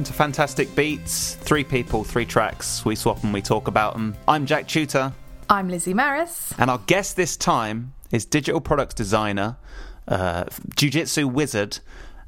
welcome 0.00 0.12
to 0.14 0.16
Fantastic 0.16 0.74
Beats. 0.74 1.34
Three 1.34 1.62
people, 1.62 2.04
three 2.04 2.24
tracks. 2.24 2.86
We 2.86 2.96
swap 2.96 3.22
and 3.22 3.34
we 3.34 3.42
talk 3.42 3.68
about 3.68 3.92
them. 3.92 4.16
I'm 4.26 4.46
Jack 4.46 4.66
Tutor. 4.66 5.12
I'm 5.50 5.68
Lizzie 5.68 5.92
Maris. 5.92 6.54
And 6.56 6.70
our 6.70 6.78
guest 6.86 7.16
this 7.16 7.36
time 7.36 7.92
is 8.10 8.24
digital 8.24 8.62
products 8.62 8.94
designer, 8.94 9.58
uh, 10.08 10.44
jiu-jitsu 10.74 11.28
wizard, 11.28 11.80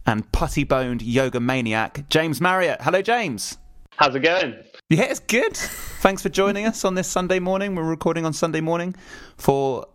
and 0.04 0.30
putty-boned 0.32 1.00
yoga 1.00 1.40
maniac, 1.40 2.06
James 2.10 2.42
Marriott. 2.42 2.82
Hello, 2.82 3.00
James. 3.00 3.56
How's 3.96 4.14
it 4.14 4.20
going? 4.20 4.54
Yeah, 4.90 5.04
it's 5.04 5.20
good. 5.20 5.56
Thanks 5.56 6.20
for 6.20 6.28
joining 6.28 6.66
us 6.66 6.84
on 6.84 6.94
this 6.94 7.08
Sunday 7.08 7.38
morning. 7.38 7.74
We're 7.74 7.84
recording 7.84 8.26
on 8.26 8.34
Sunday 8.34 8.60
morning 8.60 8.94
for 9.38 9.86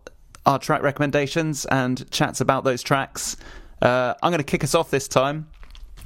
our 0.46 0.58
track 0.58 0.82
recommendations 0.82 1.64
and 1.66 2.10
chats 2.10 2.40
about 2.40 2.64
those 2.64 2.82
tracks. 2.82 3.36
Uh, 3.80 4.14
I'm 4.20 4.32
going 4.32 4.38
to 4.38 4.42
kick 4.42 4.64
us 4.64 4.74
off 4.74 4.90
this 4.90 5.06
time 5.06 5.46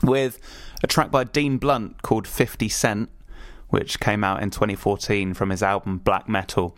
with 0.02 0.38
a 0.82 0.86
track 0.86 1.10
by 1.10 1.24
Dean 1.24 1.58
Blunt 1.58 2.02
called 2.02 2.26
50 2.26 2.68
Cent, 2.68 3.10
which 3.68 4.00
came 4.00 4.24
out 4.24 4.42
in 4.42 4.50
2014 4.50 5.34
from 5.34 5.50
his 5.50 5.62
album 5.62 5.98
Black 5.98 6.28
Metal. 6.28 6.76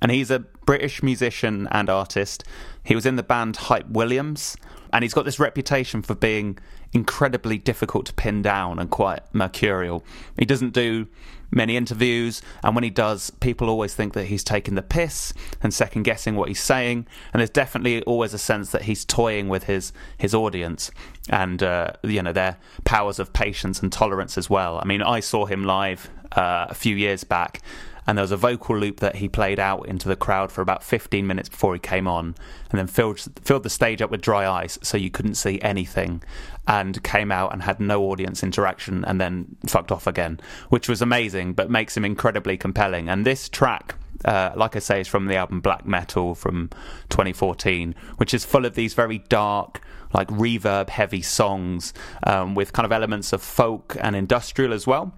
And 0.00 0.10
he's 0.10 0.30
a 0.30 0.40
British 0.40 1.02
musician 1.02 1.68
and 1.70 1.88
artist. 1.88 2.44
He 2.84 2.94
was 2.94 3.06
in 3.06 3.16
the 3.16 3.22
band 3.22 3.56
Hype 3.56 3.88
Williams, 3.88 4.56
and 4.92 5.04
he's 5.04 5.14
got 5.14 5.24
this 5.24 5.38
reputation 5.38 6.02
for 6.02 6.14
being 6.14 6.58
incredibly 6.92 7.58
difficult 7.58 8.06
to 8.06 8.12
pin 8.14 8.42
down 8.42 8.78
and 8.78 8.90
quite 8.90 9.22
mercurial. 9.32 10.04
He 10.38 10.44
doesn't 10.44 10.72
do 10.72 11.06
many 11.52 11.76
interviews, 11.76 12.42
and 12.64 12.74
when 12.74 12.82
he 12.82 12.90
does, 12.90 13.30
people 13.30 13.68
always 13.68 13.94
think 13.94 14.14
that 14.14 14.24
he's 14.24 14.42
taking 14.42 14.74
the 14.74 14.82
piss 14.82 15.32
and 15.62 15.72
second 15.72 16.02
guessing 16.02 16.34
what 16.34 16.48
he's 16.48 16.62
saying. 16.62 17.06
And 17.32 17.40
there's 17.40 17.50
definitely 17.50 18.02
always 18.02 18.34
a 18.34 18.38
sense 18.38 18.72
that 18.72 18.82
he's 18.82 19.04
toying 19.04 19.48
with 19.48 19.64
his 19.64 19.92
his 20.16 20.34
audience 20.34 20.90
and 21.28 21.62
uh, 21.62 21.92
you 22.02 22.22
know 22.22 22.32
their 22.32 22.56
powers 22.84 23.18
of 23.18 23.32
patience 23.32 23.80
and 23.80 23.92
tolerance 23.92 24.36
as 24.36 24.50
well. 24.50 24.80
I 24.82 24.86
mean, 24.86 25.02
I 25.02 25.20
saw 25.20 25.46
him 25.46 25.64
live 25.64 26.10
uh, 26.32 26.66
a 26.68 26.74
few 26.74 26.96
years 26.96 27.24
back 27.24 27.62
and 28.06 28.18
there 28.18 28.22
was 28.22 28.32
a 28.32 28.36
vocal 28.36 28.76
loop 28.76 29.00
that 29.00 29.16
he 29.16 29.28
played 29.28 29.60
out 29.60 29.86
into 29.86 30.08
the 30.08 30.16
crowd 30.16 30.50
for 30.50 30.60
about 30.60 30.82
15 30.82 31.26
minutes 31.26 31.48
before 31.48 31.74
he 31.74 31.80
came 31.80 32.08
on, 32.08 32.34
and 32.70 32.78
then 32.78 32.86
filled 32.86 33.20
filled 33.42 33.62
the 33.62 33.70
stage 33.70 34.02
up 34.02 34.10
with 34.10 34.20
dry 34.20 34.48
ice 34.48 34.78
so 34.82 34.96
you 34.96 35.10
couldn't 35.10 35.34
see 35.34 35.60
anything, 35.60 36.22
and 36.66 37.02
came 37.02 37.30
out 37.30 37.52
and 37.52 37.62
had 37.62 37.80
no 37.80 38.04
audience 38.04 38.42
interaction, 38.42 39.04
and 39.04 39.20
then 39.20 39.56
fucked 39.66 39.92
off 39.92 40.06
again, 40.06 40.40
which 40.68 40.88
was 40.88 41.00
amazing, 41.02 41.52
but 41.52 41.70
makes 41.70 41.96
him 41.96 42.04
incredibly 42.04 42.56
compelling. 42.56 43.08
And 43.08 43.26
this 43.26 43.48
track. 43.48 43.96
Uh, 44.24 44.52
like 44.54 44.76
I 44.76 44.78
say, 44.78 45.00
is 45.00 45.08
from 45.08 45.26
the 45.26 45.34
album 45.34 45.60
Black 45.60 45.84
Metal 45.84 46.36
from 46.36 46.70
2014, 47.08 47.92
which 48.18 48.32
is 48.32 48.44
full 48.44 48.64
of 48.64 48.76
these 48.76 48.94
very 48.94 49.18
dark, 49.18 49.80
like 50.14 50.28
reverb 50.28 50.90
heavy 50.90 51.22
songs 51.22 51.92
um, 52.22 52.54
with 52.54 52.72
kind 52.72 52.86
of 52.86 52.92
elements 52.92 53.32
of 53.32 53.42
folk 53.42 53.96
and 54.00 54.14
industrial 54.14 54.72
as 54.72 54.86
well. 54.86 55.12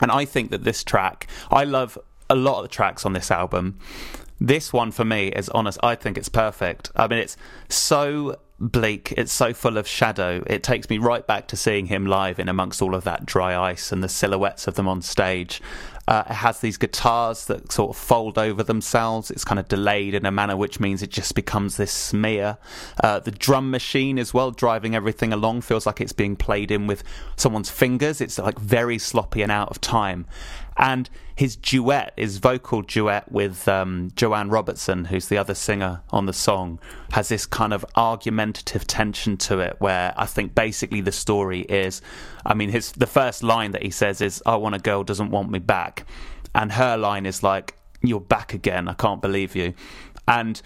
And 0.00 0.10
I 0.10 0.24
think 0.24 0.50
that 0.50 0.64
this 0.64 0.84
track, 0.84 1.26
I 1.50 1.64
love 1.64 1.98
a 2.28 2.34
lot 2.34 2.58
of 2.58 2.62
the 2.64 2.68
tracks 2.68 3.04
on 3.04 3.12
this 3.12 3.30
album. 3.30 3.78
This 4.40 4.72
one 4.72 4.90
for 4.90 5.04
me 5.04 5.28
is 5.28 5.48
honest. 5.50 5.78
I 5.82 5.94
think 5.94 6.18
it's 6.18 6.28
perfect. 6.28 6.90
I 6.94 7.06
mean, 7.06 7.18
it's 7.18 7.36
so 7.68 8.36
bleak. 8.58 9.12
It's 9.16 9.32
so 9.32 9.52
full 9.52 9.76
of 9.78 9.86
shadow. 9.86 10.42
It 10.46 10.62
takes 10.62 10.88
me 10.88 10.98
right 10.98 11.26
back 11.26 11.48
to 11.48 11.56
seeing 11.56 11.86
him 11.86 12.06
live 12.06 12.38
in 12.38 12.48
amongst 12.48 12.80
all 12.82 12.94
of 12.94 13.04
that 13.04 13.26
dry 13.26 13.56
ice 13.70 13.92
and 13.92 14.02
the 14.02 14.08
silhouettes 14.08 14.66
of 14.66 14.74
them 14.74 14.88
on 14.88 15.02
stage. 15.02 15.60
Uh, 16.08 16.22
it 16.30 16.34
has 16.34 16.60
these 16.60 16.76
guitars 16.76 17.46
that 17.46 17.72
sort 17.72 17.90
of 17.90 17.96
fold 17.96 18.38
over 18.38 18.62
themselves. 18.62 19.30
It's 19.30 19.44
kind 19.44 19.58
of 19.58 19.68
delayed 19.68 20.14
in 20.14 20.24
a 20.24 20.30
manner 20.30 20.56
which 20.56 20.78
means 20.78 21.02
it 21.02 21.10
just 21.10 21.34
becomes 21.34 21.76
this 21.76 21.90
smear. 21.90 22.58
Uh, 23.02 23.18
the 23.18 23.32
drum 23.32 23.70
machine 23.70 24.18
as 24.18 24.32
well, 24.32 24.52
driving 24.52 24.94
everything 24.94 25.32
along, 25.32 25.62
feels 25.62 25.84
like 25.84 26.00
it's 26.00 26.12
being 26.12 26.36
played 26.36 26.70
in 26.70 26.86
with 26.86 27.02
someone's 27.36 27.70
fingers. 27.70 28.20
It's 28.20 28.38
like 28.38 28.58
very 28.58 28.98
sloppy 28.98 29.42
and 29.42 29.50
out 29.50 29.70
of 29.70 29.80
time 29.80 30.26
and 30.76 31.08
his 31.34 31.56
duet, 31.56 32.12
his 32.16 32.38
vocal 32.38 32.82
duet 32.82 33.30
with 33.30 33.68
um, 33.68 34.10
Joanne 34.16 34.48
Robertson, 34.48 35.06
who's 35.06 35.28
the 35.28 35.38
other 35.38 35.54
singer 35.54 36.02
on 36.10 36.26
the 36.26 36.32
song, 36.32 36.78
has 37.12 37.28
this 37.28 37.46
kind 37.46 37.72
of 37.72 37.84
argumentative 37.94 38.86
tension 38.86 39.36
to 39.38 39.60
it, 39.60 39.76
where 39.78 40.14
I 40.16 40.26
think 40.26 40.54
basically 40.54 41.00
the 41.00 41.12
story 41.12 41.60
is, 41.62 42.00
I 42.44 42.54
mean, 42.54 42.70
his 42.70 42.92
the 42.92 43.06
first 43.06 43.42
line 43.42 43.72
that 43.72 43.82
he 43.82 43.90
says 43.90 44.20
is, 44.20 44.42
"I 44.46 44.56
want 44.56 44.74
a 44.74 44.78
girl 44.78 45.04
doesn't 45.04 45.30
want 45.30 45.50
me 45.50 45.58
back," 45.58 46.06
and 46.54 46.72
her 46.72 46.96
line 46.96 47.26
is 47.26 47.42
like, 47.42 47.74
"You're 48.02 48.20
back 48.20 48.54
again. 48.54 48.88
I 48.88 48.94
can't 48.94 49.20
believe 49.20 49.54
you," 49.56 49.74
and 50.26 50.60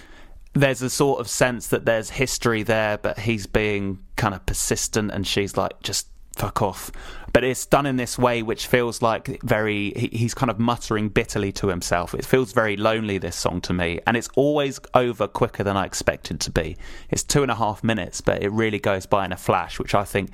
there's 0.53 0.82
a 0.82 0.91
sort 0.91 1.21
of 1.21 1.28
sense 1.28 1.69
that 1.69 1.84
there's 1.84 2.10
history 2.10 2.62
there, 2.62 2.98
but 2.98 3.21
he's 3.21 3.47
being 3.47 4.00
kind 4.16 4.34
of 4.34 4.44
persistent, 4.47 5.12
and 5.12 5.27
she's 5.27 5.56
like, 5.56 5.81
just 5.82 6.09
fuck 6.41 6.62
off. 6.62 6.91
But 7.33 7.45
it's 7.45 7.67
done 7.67 7.84
in 7.87 7.97
this 7.97 8.19
way 8.19 8.43
which 8.43 8.67
feels 8.67 9.03
like 9.03 9.41
very, 9.43 9.93
he, 9.95 10.09
he's 10.12 10.34
kind 10.34 10.51
of 10.51 10.59
muttering 10.59 11.11
bitterly 11.11 11.53
to 11.53 11.69
himself. 11.69 12.15
It 12.15 12.25
feels 12.25 12.53
very 12.53 12.77
lonely, 12.77 13.19
this 13.19 13.37
song 13.37 13.61
to 13.62 13.73
me. 13.75 14.01
And 14.06 14.17
it's 14.17 14.28
always 14.34 14.81
over 14.95 15.28
quicker 15.28 15.62
than 15.62 15.77
I 15.77 15.84
expected 15.84 16.41
to 16.41 16.51
be. 16.51 16.77
It's 17.11 17.23
two 17.23 17.43
and 17.43 17.51
a 17.51 17.55
half 17.55 17.84
minutes, 17.84 18.21
but 18.23 18.43
it 18.43 18.51
really 18.51 18.78
goes 18.78 19.05
by 19.06 19.27
in 19.27 19.33
a 19.33 19.37
flash, 19.37 19.78
which 19.78 19.95
I 19.95 20.05
think 20.05 20.31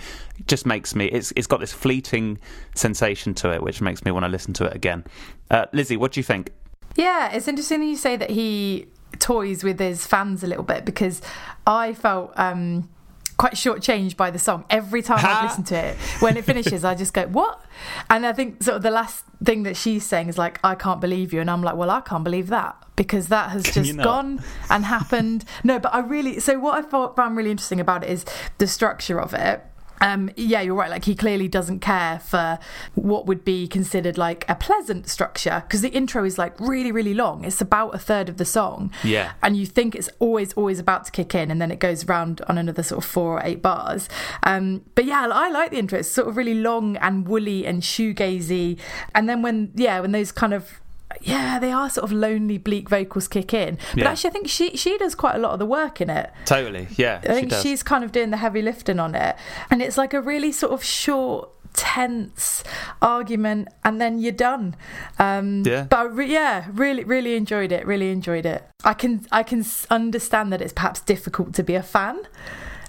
just 0.47 0.65
makes 0.65 0.95
me, 0.95 1.07
it's, 1.07 1.33
it's 1.35 1.49
got 1.49 1.61
this 1.61 1.73
fleeting 1.73 2.39
sensation 2.75 3.35
to 3.35 3.53
it, 3.53 3.61
which 3.61 3.81
makes 3.81 4.05
me 4.05 4.13
want 4.13 4.25
to 4.25 4.31
listen 4.31 4.55
to 4.55 4.65
it 4.65 4.75
again. 4.77 5.05
Uh, 5.51 5.67
Lizzie, 5.73 5.97
what 5.97 6.13
do 6.13 6.21
you 6.21 6.25
think? 6.25 6.53
Yeah, 6.95 7.33
it's 7.33 7.49
interesting 7.49 7.83
you 7.83 7.97
say 7.97 8.17
that 8.17 8.31
he 8.31 8.87
toys 9.19 9.65
with 9.65 9.81
his 9.81 10.07
fans 10.07 10.43
a 10.43 10.47
little 10.47 10.65
bit 10.65 10.85
because 10.85 11.21
I 11.67 11.95
felt 11.95 12.33
um, 12.37 12.89
quite 13.37 13.55
shortchanged 13.55 14.17
by 14.17 14.31
the 14.31 14.39
song. 14.39 14.65
Every 14.71 15.03
time 15.03 15.25
I 15.25 15.45
listen 15.45 15.65
to 15.65 15.77
it, 15.77 15.97
when 16.21 16.37
it 16.37 16.45
finishes, 16.45 16.85
I 16.85 16.95
just 16.95 17.13
go, 17.13 17.27
"What?" 17.27 17.61
And 18.09 18.25
I 18.27 18.33
think 18.33 18.63
sort 18.63 18.79
of 18.79 18.83
the 18.83 18.91
last 18.91 19.25
thing 19.45 19.65
that 19.65 19.77
she's 19.77 20.05
saying 20.05 20.29
is 20.29 20.39
like, 20.39 20.59
"I 20.65 20.75
can't 20.75 21.01
believe 21.01 21.33
you," 21.33 21.41
and 21.41 21.51
I'm 21.51 21.63
like, 21.63 21.77
"Well, 21.77 21.91
I 21.91 22.01
can't 22.01 22.25
believe 22.25 22.49
that 22.49 22.77
because 22.97 23.29
that 23.29 23.51
has 23.51 23.65
just 23.65 23.97
gone 23.99 24.43
and 24.71 24.85
happened." 24.85 25.45
No, 25.65 25.79
but 25.79 25.95
I 25.95 26.01
really. 26.01 26.41
So 26.41 26.59
what 26.59 26.79
I 26.79 26.83
thought 26.89 27.17
found 27.17 27.37
really 27.37 27.51
interesting 27.51 27.81
about 27.81 28.05
it 28.05 28.11
is 28.11 28.25
the 28.59 28.67
structure 28.67 29.21
of 29.21 29.35
it 29.35 29.63
um, 30.01 30.31
yeah, 30.37 30.61
you're 30.61 30.75
right. 30.75 30.91
Like 30.91 31.05
he 31.05 31.15
clearly 31.15 31.49
doesn't 31.49 31.81
care 31.81 32.19
for 32.19 32.59
what 32.95 33.27
would 33.27 33.45
be 33.45 33.67
considered 33.67 34.19
like 34.19 34.45
a 34.49 34.55
pleasant 34.55 35.09
structure 35.09 35.63
because 35.67 35.81
the 35.81 35.91
intro 35.91 36.25
is 36.25 36.39
like 36.39 36.59
really, 36.61 36.93
really 36.93 37.15
long. 37.15 37.45
It's 37.45 37.61
about 37.61 37.95
a 37.95 37.99
third 37.99 38.29
of 38.29 38.37
the 38.37 38.45
song. 38.45 38.93
Yeah. 39.03 39.33
And 39.43 39.57
you 39.57 39.67
think 39.67 39.95
it's 39.95 40.11
always, 40.19 40.53
always 40.55 40.79
about 40.79 41.05
to 41.07 41.11
kick 41.13 41.35
in, 41.35 41.51
and 41.51 41.61
then 41.61 41.71
it 41.71 41.79
goes 41.79 42.05
around 42.05 42.41
on 42.49 42.59
another 42.59 42.83
sort 42.83 43.05
of 43.05 43.11
four 43.11 43.39
or 43.39 43.43
eight 43.45 43.63
bars. 43.63 44.09
Um, 44.43 44.85
but 44.95 45.05
yeah, 45.05 45.27
I 45.31 45.51
like 45.51 45.71
the 45.71 45.79
intro. 45.79 45.99
It's 45.99 46.09
sort 46.09 46.29
of 46.29 46.37
really 46.37 46.55
long 46.55 46.97
and 46.99 47.27
woolly 47.27 47.67
and 47.67 47.83
shoegazy. 47.83 48.79
And 49.15 49.29
then 49.29 49.43
when, 49.43 49.73
yeah, 49.75 50.01
when 50.01 50.13
those 50.13 50.33
kind 50.33 50.55
of 50.55 50.81
yeah, 51.23 51.59
they 51.59 51.73
are 51.73 51.91
sort 51.91 52.05
of 52.05 52.13
lonely, 52.13 52.59
bleak 52.59 52.89
vocals 52.89 53.29
kick 53.29 53.53
in. 53.55 53.79
But 53.95 54.03
yeah. 54.03 54.11
actually, 54.11 54.31
I 54.31 54.33
think 54.33 54.49
she 54.49 54.77
she 54.77 54.97
does 54.99 55.15
quite 55.15 55.35
a 55.35 55.39
lot 55.39 55.53
of 55.53 55.59
the 55.59 55.67
work 55.67 56.01
in 56.01 56.11
it. 56.11 56.31
Totally, 56.45 56.89
yeah. 56.97 57.21
I 57.25 57.35
think 57.35 57.53
she 57.53 57.61
she's 57.63 57.83
kind 57.83 58.05
of 58.05 58.13
doing 58.13 58.31
the 58.31 58.37
heavy 58.37 58.63
lifting 58.63 58.99
on 58.99 59.15
it, 59.15 59.37
and 59.71 59.83
it's 59.83 59.99
like 59.99 60.15
a 60.15 60.21
really 60.21 60.53
sort 60.53 60.73
of 60.73 60.85
short 60.85 61.51
tense 61.77 62.65
argument 63.03 63.69
and 63.85 64.01
then 64.01 64.19
you're 64.19 64.33
done 64.33 64.75
um 65.19 65.63
yeah 65.67 65.83
but 65.83 66.11
re- 66.15 66.33
yeah 66.33 66.67
really 66.73 67.05
really 67.05 67.37
enjoyed 67.37 67.71
it 67.71 67.87
really 67.87 68.11
enjoyed 68.11 68.47
it 68.47 68.67
i 68.83 68.95
can 68.95 69.27
i 69.31 69.43
can 69.43 69.63
understand 69.91 70.51
that 70.51 70.63
it's 70.63 70.73
perhaps 70.73 71.01
difficult 71.03 71.53
to 71.53 71.63
be 71.63 71.75
a 71.75 71.83
fan 71.83 72.19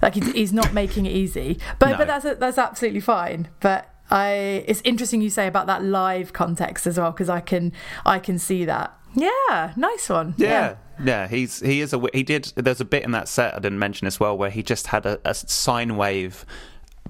like 0.00 0.14
he's 0.14 0.54
not 0.54 0.72
making 0.72 1.04
it 1.04 1.12
easy 1.12 1.58
but 1.78 1.90
no. 1.90 1.96
but 1.98 2.06
that's 2.06 2.38
that's 2.40 2.56
absolutely 2.56 3.00
fine 3.00 3.48
but 3.60 3.94
I 4.10 4.64
it's 4.66 4.80
interesting 4.84 5.20
you 5.20 5.30
say 5.30 5.46
about 5.46 5.66
that 5.66 5.84
live 5.84 6.32
context 6.32 6.86
as 6.86 6.98
well 6.98 7.12
because 7.12 7.28
I 7.28 7.40
can 7.40 7.72
I 8.06 8.18
can 8.18 8.38
see 8.38 8.64
that. 8.64 8.94
Yeah, 9.14 9.72
nice 9.76 10.08
one. 10.08 10.34
Yeah. 10.36 10.48
yeah. 10.48 11.04
yeah. 11.04 11.28
he's 11.28 11.60
he 11.60 11.80
is 11.80 11.92
a 11.92 12.00
he 12.12 12.22
did. 12.22 12.52
There's 12.56 12.80
a 12.80 12.84
bit 12.84 13.04
in 13.04 13.12
that 13.12 13.28
set 13.28 13.54
I 13.54 13.58
didn't 13.58 13.78
mention 13.78 14.06
as 14.06 14.20
well 14.20 14.36
where 14.36 14.50
he 14.50 14.62
just 14.62 14.88
had 14.88 15.06
a, 15.06 15.20
a 15.24 15.34
sine 15.34 15.96
wave 15.96 16.44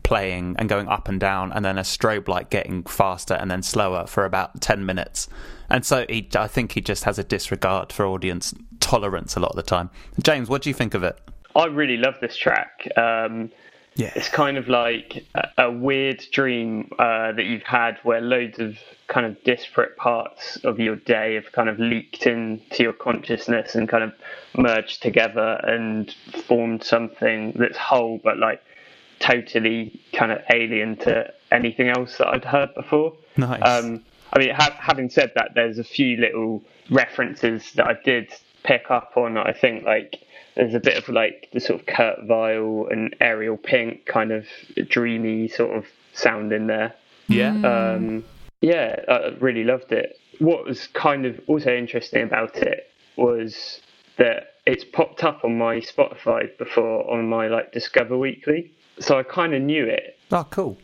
playing 0.03 0.57
and 0.59 0.69
going 0.69 0.89
up 0.89 1.09
and 1.09 1.21
down, 1.21 1.53
and 1.53 1.65
then 1.65 1.77
a 1.77 1.83
strobe 1.83 2.29
light 2.29 2.51
getting 2.51 2.83
faster 2.85 3.35
and 3.35 3.51
then 3.51 3.63
slower 3.63 4.07
for 4.07 4.25
about 4.25 4.61
ten 4.61 4.87
minutes. 4.87 5.29
And 5.71 5.85
so 5.85 6.07
he, 6.09 6.29
I 6.35 6.47
think 6.47 6.73
he 6.73 6.81
just 6.81 7.05
has 7.05 7.19
a 7.19 7.25
disregard 7.25 7.93
for 7.93 8.07
audience 8.07 8.55
tolerance 8.81 9.37
a 9.37 9.41
lot 9.41 9.51
of 9.51 9.57
the 9.57 9.63
time. 9.63 9.91
James, 10.23 10.49
what 10.49 10.63
do 10.63 10.71
you 10.71 10.75
think 10.75 10.95
of 10.95 11.03
it? 11.03 11.19
I 11.55 11.67
really 11.67 11.97
love 11.97 12.15
this 12.21 12.37
track. 12.37 12.89
Um, 12.97 13.51
yeah. 13.99 14.13
It's 14.15 14.29
kind 14.29 14.57
of 14.57 14.69
like 14.69 15.25
a, 15.35 15.65
a 15.65 15.73
weird 15.73 16.25
dream 16.31 16.93
uh, 17.01 17.33
that 17.33 17.45
you've 17.45 17.65
had 17.65 17.99
where 18.05 18.21
loads 18.21 18.61
of 18.61 18.79
kind 19.09 19.27
of 19.27 19.43
disparate 19.43 19.97
parts 19.97 20.57
of 20.63 20.79
your 20.79 20.95
day 20.95 21.35
have 21.35 21.51
kind 21.51 21.69
of 21.69 21.81
leaked 21.81 22.25
into 22.25 22.85
your 22.85 22.93
consciousness 22.93 23.75
and 23.75 23.89
kind 23.89 24.05
of 24.05 24.13
merged 24.57 25.03
together 25.03 25.61
and 25.65 26.15
formed 26.47 26.85
something 26.85 27.53
that's 27.59 27.77
whole 27.77 28.21
but 28.23 28.39
like 28.39 28.63
totally 29.19 30.01
kind 30.13 30.31
of 30.31 30.39
alien 30.53 30.97
to 30.99 31.33
anything 31.51 31.89
else 31.89 32.19
that 32.19 32.29
I'd 32.29 32.45
heard 32.45 32.73
before. 32.77 33.17
Nice. 33.37 33.61
Um, 33.65 34.05
I 34.33 34.39
mean, 34.39 34.51
ha- 34.51 34.77
having 34.79 35.11
said 35.11 35.33
that, 35.35 35.53
there's 35.57 35.81
a 35.81 35.85
few 35.85 36.19
little 36.19 36.63
references 36.89 37.73
that 37.73 37.87
I 37.87 37.97
did 38.05 38.33
pick 38.63 38.93
up 38.93 39.17
on. 39.17 39.35
That 39.35 39.49
I 39.49 39.53
think 39.55 39.85
like 39.85 40.21
there's 40.57 40.75
a 40.75 40.81
bit 40.81 40.97
of 40.97 41.09
like 41.09 41.49
the 41.53 41.61
sort 41.61 41.81
of 41.81 41.87
Kurt 41.87 42.25
Vile 42.25 42.89
and 42.91 43.15
Ariel 43.21 43.57
Pink 43.57 44.07
kind 44.07 44.33
of 44.33 44.47
dreamy 44.89 45.49
sort 45.49 45.77
of 45.77 45.87
sound 46.13 46.53
in 46.53 46.67
there. 46.67 46.95
Yeah. 47.29 47.53
Um, 47.53 48.25
yeah, 48.61 48.97
I 49.09 49.37
really 49.41 49.65
loved 49.65 49.93
it. 49.93 50.19
What 50.39 50.65
was 50.65 50.89
kind 50.89 51.27
of 51.27 51.41
also 51.47 51.75
interesting 51.75 52.23
about 52.23 52.57
it 52.57 52.91
was 53.17 53.81
that 54.17 54.55
it's 54.67 54.85
popped 54.85 55.25
up 55.25 55.45
on 55.45 55.57
my 55.57 55.77
Spotify 55.77 56.57
before 56.59 57.11
on 57.11 57.29
my 57.29 57.49
like 57.49 57.73
Discover 57.73 58.19
Weekly, 58.19 58.73
so 58.99 59.19
I 59.19 59.23
kind 59.23 59.55
of 59.55 59.63
knew 59.63 59.85
it. 59.85 60.19
Oh, 60.31 60.47
cool 60.51 60.79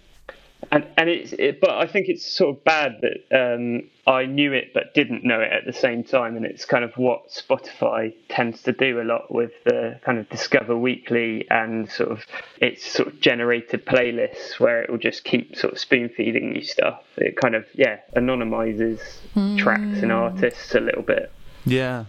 and 0.71 0.87
and 0.97 1.09
it's 1.09 1.33
it, 1.33 1.61
but 1.61 1.71
I 1.71 1.87
think 1.87 2.09
it's 2.09 2.25
sort 2.25 2.57
of 2.57 2.65
bad 2.65 3.01
that 3.03 3.55
um, 3.55 3.89
I 4.07 4.27
knew 4.27 4.53
it 4.53 4.73
but 4.75 4.95
didn't 4.95 5.25
know 5.25 5.41
it 5.41 5.53
at 5.53 5.65
the 5.67 5.73
same 5.73 6.05
time, 6.05 6.37
and 6.37 6.45
it's 6.45 6.65
kind 6.65 6.85
of 6.85 6.93
what 6.97 7.29
Spotify 7.31 8.15
tends 8.29 8.63
to 8.63 8.73
do 8.73 9.01
a 9.01 9.05
lot 9.05 9.33
with 9.33 9.53
the 9.65 9.99
kind 10.05 10.19
of 10.19 10.29
Discover 10.29 10.77
Weekly 10.77 11.47
and 11.51 11.91
sort 11.91 12.11
of 12.11 12.25
its 12.61 12.85
sort 12.85 13.09
of 13.09 13.21
generated 13.21 13.87
playlists 13.87 14.59
where 14.61 14.83
it 14.83 14.91
will 14.91 14.99
just 14.99 15.25
keep 15.25 15.57
sort 15.57 15.73
of 15.73 15.79
spoon 15.79 16.09
feeding 16.09 16.55
you 16.55 16.63
stuff. 16.63 17.03
It 17.17 17.37
kind 17.37 17.55
of 17.55 17.67
yeah 17.75 17.99
anonymizes 18.17 19.01
mm. 19.35 19.59
tracks 19.59 20.03
and 20.03 20.13
artists 20.13 20.75
a 20.75 20.81
little 20.81 21.03
bit. 21.03 21.33
Yeah. 21.65 22.05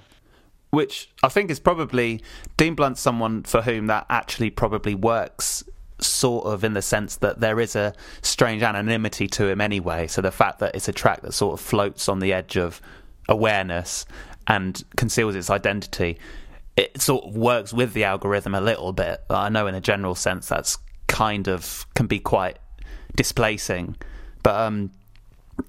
Which 0.71 1.09
I 1.23 1.29
think 1.29 1.49
is 1.49 1.59
probably 1.59 2.21
Dean 2.57 2.75
Blunt's 2.75 2.99
someone 2.99 3.43
for 3.43 3.61
whom 3.61 3.87
that 3.87 4.05
actually 4.09 4.49
probably 4.49 4.93
works 4.93 5.63
sort 6.05 6.45
of 6.45 6.63
in 6.63 6.73
the 6.73 6.81
sense 6.81 7.17
that 7.17 7.39
there 7.39 7.59
is 7.59 7.75
a 7.75 7.93
strange 8.21 8.63
anonymity 8.63 9.27
to 9.27 9.47
him 9.47 9.61
anyway. 9.61 10.07
So 10.07 10.21
the 10.21 10.31
fact 10.31 10.59
that 10.59 10.75
it's 10.75 10.87
a 10.87 10.93
track 10.93 11.21
that 11.21 11.33
sort 11.33 11.59
of 11.59 11.65
floats 11.65 12.07
on 12.09 12.19
the 12.19 12.33
edge 12.33 12.57
of 12.57 12.81
awareness 13.27 14.05
and 14.47 14.83
conceals 14.95 15.35
its 15.35 15.49
identity, 15.49 16.19
it 16.77 17.01
sort 17.01 17.25
of 17.25 17.35
works 17.35 17.73
with 17.73 17.93
the 17.93 18.03
algorithm 18.03 18.55
a 18.55 18.61
little 18.61 18.93
bit. 18.93 19.23
I 19.29 19.49
know 19.49 19.67
in 19.67 19.75
a 19.75 19.81
general 19.81 20.15
sense 20.15 20.47
that's 20.47 20.77
kind 21.07 21.47
of 21.47 21.85
can 21.95 22.07
be 22.07 22.19
quite 22.19 22.57
displacing, 23.15 23.95
but 24.43 24.55
um, 24.55 24.91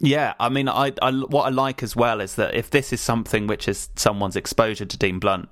yeah, 0.01 0.35
I 0.39 0.49
mean, 0.49 0.69
I, 0.69 0.93
I 1.01 1.13
what 1.13 1.45
I 1.45 1.51
like 1.51 1.83
as 1.83 1.95
well 1.95 2.21
is 2.21 2.35
that 2.35 2.55
if 2.55 2.71
this 2.71 2.93
is 2.93 3.01
something 3.01 3.47
which 3.47 3.69
is 3.69 3.89
someone's 3.97 4.37
exposure 4.37 4.85
to 4.85 4.99
Dean 4.99 5.19
Blunt 5.19 5.49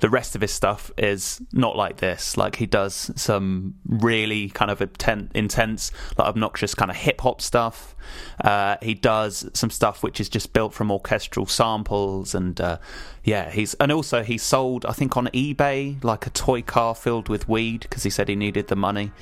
the 0.00 0.08
rest 0.08 0.34
of 0.34 0.40
his 0.40 0.52
stuff 0.52 0.90
is 0.96 1.40
not 1.52 1.76
like 1.76 1.98
this. 1.98 2.36
Like 2.36 2.56
he 2.56 2.66
does 2.66 3.10
some 3.16 3.74
really 3.86 4.48
kind 4.48 4.70
of 4.70 4.80
intense, 4.80 5.92
like 6.16 6.28
obnoxious 6.28 6.74
kind 6.74 6.90
of 6.90 6.96
hip 6.96 7.20
hop 7.20 7.40
stuff. 7.40 7.94
Uh, 8.42 8.76
he 8.82 8.94
does 8.94 9.48
some 9.52 9.70
stuff 9.70 10.02
which 10.02 10.20
is 10.20 10.28
just 10.28 10.52
built 10.52 10.72
from 10.72 10.90
orchestral 10.90 11.46
samples, 11.46 12.34
and 12.34 12.60
uh, 12.60 12.78
yeah, 13.24 13.50
he's 13.50 13.74
and 13.74 13.92
also 13.92 14.22
he 14.22 14.38
sold 14.38 14.86
I 14.86 14.92
think 14.92 15.16
on 15.16 15.26
eBay 15.28 16.02
like 16.02 16.26
a 16.26 16.30
toy 16.30 16.62
car 16.62 16.94
filled 16.94 17.28
with 17.28 17.48
weed 17.48 17.82
because 17.82 18.02
he 18.02 18.10
said 18.10 18.28
he 18.28 18.36
needed 18.36 18.68
the 18.68 18.76
money. 18.76 19.12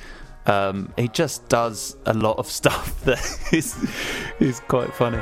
Um, 0.45 0.93
he 0.97 1.09
just 1.09 1.47
does 1.49 1.97
a 2.05 2.13
lot 2.13 2.37
of 2.37 2.47
stuff 2.59 3.03
that 3.03 3.19
is 3.51 3.75
is 4.39 4.61
quite 4.61 4.93
funny. 4.93 5.21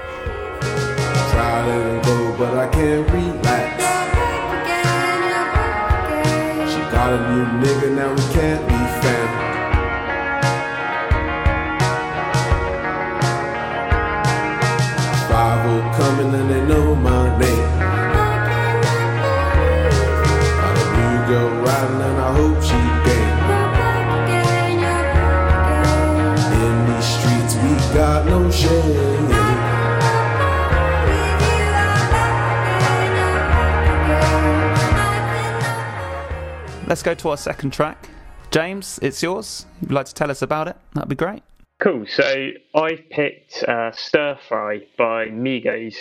Try 0.61 1.65
to 1.65 2.01
go, 2.05 2.35
but 2.37 2.57
I 2.57 2.67
can't 2.69 3.09
relax. 3.11 3.96
Got 7.07 7.21
a 7.21 7.33
new 7.33 7.45
nigga, 7.65 7.95
now 7.95 8.09
we 8.13 8.21
can't 8.33 8.67
be 8.67 8.79
family. 8.99 9.45
Five 15.29 15.95
coming 15.95 16.35
and 16.35 16.49
they 16.51 16.61
know 16.65 16.95
my 16.95 17.39
name. 17.39 17.66
Let's 36.87 37.03
go 37.03 37.13
to 37.15 37.29
our 37.29 37.37
second 37.37 37.73
track. 37.73 38.09
James, 38.49 38.97
it's 39.01 39.21
yours. 39.21 39.65
If 39.81 39.89
you'd 39.89 39.91
like 39.91 40.05
to 40.05 40.13
tell 40.13 40.31
us 40.31 40.41
about 40.41 40.69
it, 40.69 40.77
that'd 40.93 41.09
be 41.09 41.15
great. 41.15 41.43
Cool. 41.79 42.05
So 42.07 42.51
I've 42.73 43.09
picked 43.09 43.61
uh, 43.63 43.91
Stir 43.91 44.39
Fry 44.47 44.83
by 44.97 45.25
Migos. 45.25 45.95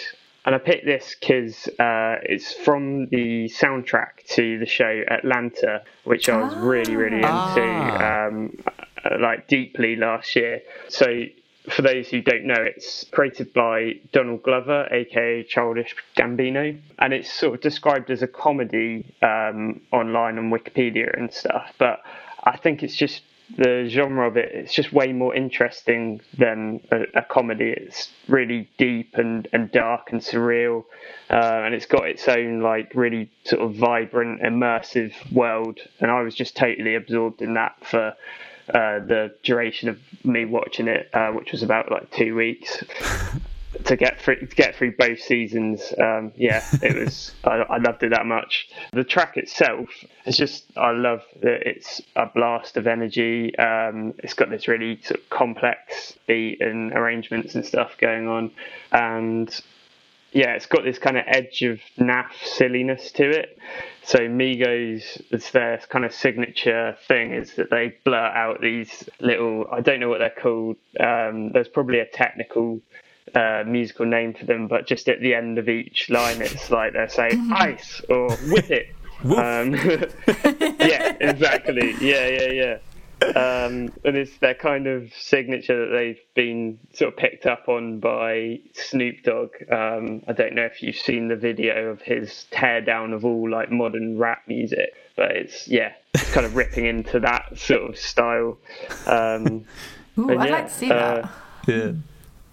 And 0.44 0.54
I 0.54 0.58
picked 0.58 0.86
this 0.86 1.16
because 1.18 1.66
uh, 1.80 2.22
it's 2.22 2.52
from 2.52 3.06
the 3.06 3.48
soundtrack 3.48 4.24
to 4.34 4.60
the 4.60 4.66
show 4.66 5.02
Atlanta, 5.10 5.82
which 6.04 6.28
I 6.28 6.40
was 6.40 6.54
really, 6.54 6.94
really 6.94 7.16
into, 7.16 7.26
ah. 7.26 8.26
um, 8.28 8.56
uh, 9.04 9.16
like 9.18 9.48
deeply 9.48 9.96
last 9.96 10.36
year. 10.36 10.62
So 10.88 11.24
for 11.70 11.82
those 11.82 12.08
who 12.08 12.20
don't 12.20 12.44
know, 12.44 12.58
it's 12.58 13.04
created 13.10 13.52
by 13.52 13.94
Donald 14.12 14.42
Glover, 14.42 14.86
aka 14.90 15.42
Childish 15.42 15.94
Gambino, 16.16 16.78
and 16.98 17.12
it's 17.12 17.32
sort 17.32 17.54
of 17.54 17.60
described 17.60 18.10
as 18.10 18.22
a 18.22 18.26
comedy 18.26 19.14
um, 19.22 19.80
online 19.92 20.38
on 20.38 20.50
Wikipedia 20.50 21.16
and 21.16 21.32
stuff. 21.32 21.72
But 21.78 22.02
I 22.44 22.56
think 22.56 22.82
it's 22.82 22.96
just 22.96 23.22
the 23.56 23.86
genre 23.88 24.26
of 24.26 24.36
it. 24.36 24.50
It's 24.52 24.74
just 24.74 24.92
way 24.92 25.12
more 25.12 25.34
interesting 25.34 26.20
than 26.38 26.80
a, 26.90 27.18
a 27.20 27.22
comedy. 27.22 27.74
It's 27.76 28.10
really 28.28 28.68
deep 28.78 29.14
and, 29.14 29.48
and 29.52 29.70
dark 29.70 30.12
and 30.12 30.20
surreal, 30.20 30.84
uh, 31.30 31.62
and 31.64 31.74
it's 31.74 31.86
got 31.86 32.08
its 32.08 32.28
own 32.28 32.60
like 32.60 32.92
really 32.94 33.30
sort 33.44 33.62
of 33.62 33.74
vibrant, 33.74 34.42
immersive 34.42 35.12
world. 35.32 35.78
And 36.00 36.10
I 36.10 36.22
was 36.22 36.34
just 36.34 36.56
totally 36.56 36.94
absorbed 36.94 37.42
in 37.42 37.54
that 37.54 37.74
for 37.84 38.14
uh, 38.68 38.98
the 39.00 39.34
duration 39.42 39.88
of 39.88 39.98
me 40.24 40.44
watching 40.44 40.88
it, 40.88 41.08
uh, 41.14 41.30
which 41.30 41.52
was 41.52 41.62
about 41.62 41.90
like 41.90 42.10
two 42.10 42.34
weeks. 42.34 42.84
to 43.84 43.96
get 43.96 44.20
through 44.20 44.40
to 44.40 44.56
get 44.56 44.74
through 44.74 44.96
both 44.96 45.20
seasons, 45.20 45.92
um, 45.98 46.32
yeah, 46.36 46.64
it 46.82 46.96
was. 46.96 47.32
I, 47.44 47.56
I, 47.68 47.76
loved 47.78 48.02
it 48.02 48.10
that 48.10 48.26
much. 48.26 48.68
The 48.92 49.04
track 49.04 49.36
itself 49.36 49.88
is 50.24 50.36
just. 50.36 50.64
I 50.76 50.90
love 50.92 51.22
that 51.42 51.68
it's 51.68 52.00
a 52.14 52.26
blast 52.26 52.76
of 52.76 52.86
energy. 52.86 53.56
Um, 53.58 54.14
it's 54.18 54.34
got 54.34 54.50
this 54.50 54.68
really 54.68 55.00
sort 55.02 55.20
of 55.20 55.30
complex 55.30 56.14
beat 56.26 56.60
and 56.60 56.92
arrangements 56.92 57.54
and 57.54 57.64
stuff 57.64 57.96
going 57.98 58.26
on, 58.28 58.50
and 58.92 59.60
yeah, 60.36 60.50
it's 60.50 60.66
got 60.66 60.84
this 60.84 60.98
kind 60.98 61.16
of 61.16 61.24
edge 61.26 61.62
of 61.62 61.80
naff 61.98 62.26
silliness 62.44 63.10
to 63.12 63.26
it. 63.30 63.58
So 64.02 64.18
Migos, 64.18 65.22
it's 65.30 65.50
their 65.50 65.78
kind 65.88 66.04
of 66.04 66.12
signature 66.12 66.94
thing 67.08 67.32
is 67.32 67.54
that 67.54 67.70
they 67.70 67.96
blur 68.04 68.18
out 68.18 68.60
these 68.60 69.08
little, 69.18 69.66
I 69.72 69.80
don't 69.80 69.98
know 69.98 70.10
what 70.10 70.18
they're 70.18 70.28
called. 70.28 70.76
Um, 71.00 71.52
there's 71.52 71.68
probably 71.68 72.00
a 72.00 72.04
technical 72.04 72.82
uh, 73.34 73.64
musical 73.66 74.04
name 74.04 74.34
for 74.34 74.44
them, 74.44 74.68
but 74.68 74.86
just 74.86 75.08
at 75.08 75.20
the 75.20 75.32
end 75.34 75.56
of 75.56 75.70
each 75.70 76.10
line, 76.10 76.42
it's 76.42 76.70
like 76.70 76.92
they're 76.92 77.08
saying 77.08 77.50
ice 77.54 78.02
or 78.10 78.28
with 78.50 78.70
it. 78.70 78.94
Um, 79.24 79.72
yeah, 80.86 81.16
exactly. 81.18 81.94
Yeah, 81.98 82.26
yeah, 82.26 82.52
yeah 82.52 82.78
um, 83.34 83.92
and 84.04 84.16
it's 84.16 84.36
their 84.38 84.54
kind 84.54 84.86
of 84.86 85.12
signature 85.14 85.86
that 85.86 85.96
they've 85.96 86.20
been 86.34 86.78
sort 86.92 87.12
of 87.12 87.18
picked 87.18 87.46
up 87.46 87.68
on 87.68 88.00
by 88.00 88.60
Snoop 88.74 89.22
Dogg. 89.22 89.50
Um, 89.70 90.22
I 90.28 90.32
don't 90.32 90.54
know 90.54 90.64
if 90.64 90.82
you've 90.82 90.96
seen 90.96 91.28
the 91.28 91.36
video 91.36 91.86
of 91.86 92.02
his 92.02 92.46
teardown 92.52 93.14
of 93.14 93.24
all 93.24 93.50
like 93.50 93.70
modern 93.70 94.18
rap 94.18 94.42
music, 94.46 94.94
but 95.16 95.32
it's 95.32 95.66
yeah, 95.68 95.92
it's 96.14 96.32
kind 96.32 96.46
of 96.46 96.56
ripping 96.56 96.86
into 96.86 97.20
that 97.20 97.58
sort 97.58 97.90
of 97.90 97.96
style. 97.96 98.58
Um, 99.06 99.64
Ooh, 100.18 100.30
I'd 100.30 100.48
yeah, 100.48 100.52
like 100.52 100.68
to 100.68 100.72
see 100.72 100.90
uh, 100.90 100.94
that. 100.94 101.30
Yeah. 101.66 101.92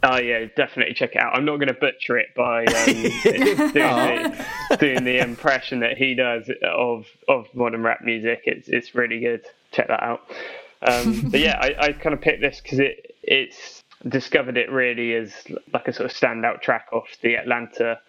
Oh 0.06 0.18
yeah, 0.18 0.46
definitely 0.58 0.94
check 0.96 1.12
it 1.16 1.22
out. 1.22 1.34
I'm 1.34 1.46
not 1.46 1.58
going 1.58 1.70
to 1.70 1.74
butcher 1.74 2.18
it 2.18 2.36
by 2.36 2.66
um, 2.66 2.86
doing, 3.24 3.56
the, 3.56 4.78
doing, 4.78 5.04
the, 5.06 5.20
impression 5.20 5.80
that 5.80 5.98
he 5.98 6.14
does 6.14 6.52
of 6.62 7.08
of 7.30 7.48
modern 7.54 7.84
rap 7.84 8.02
music. 8.02 8.42
It's 8.46 8.68
it's 8.68 8.96
really 8.96 9.22
good. 9.22 9.46
Check 9.72 9.88
that 9.88 10.04
out. 10.04 10.30
Um, 10.86 11.22
but 11.32 11.40
yeah, 11.40 11.58
I, 11.60 11.88
I 11.88 11.92
kind 11.94 12.14
of 12.14 12.22
picked 12.22 12.42
this 12.42 12.60
because 12.62 12.80
it 12.80 13.16
it's 13.24 13.84
discovered 14.08 14.58
it 14.58 14.70
really 14.72 15.16
as 15.16 15.34
like 15.74 15.88
a 15.88 15.94
sort 15.94 16.12
of 16.12 16.16
standout 16.16 16.62
track 16.62 16.88
off 16.92 17.08
the 17.22 17.36
Atlanta 17.36 18.00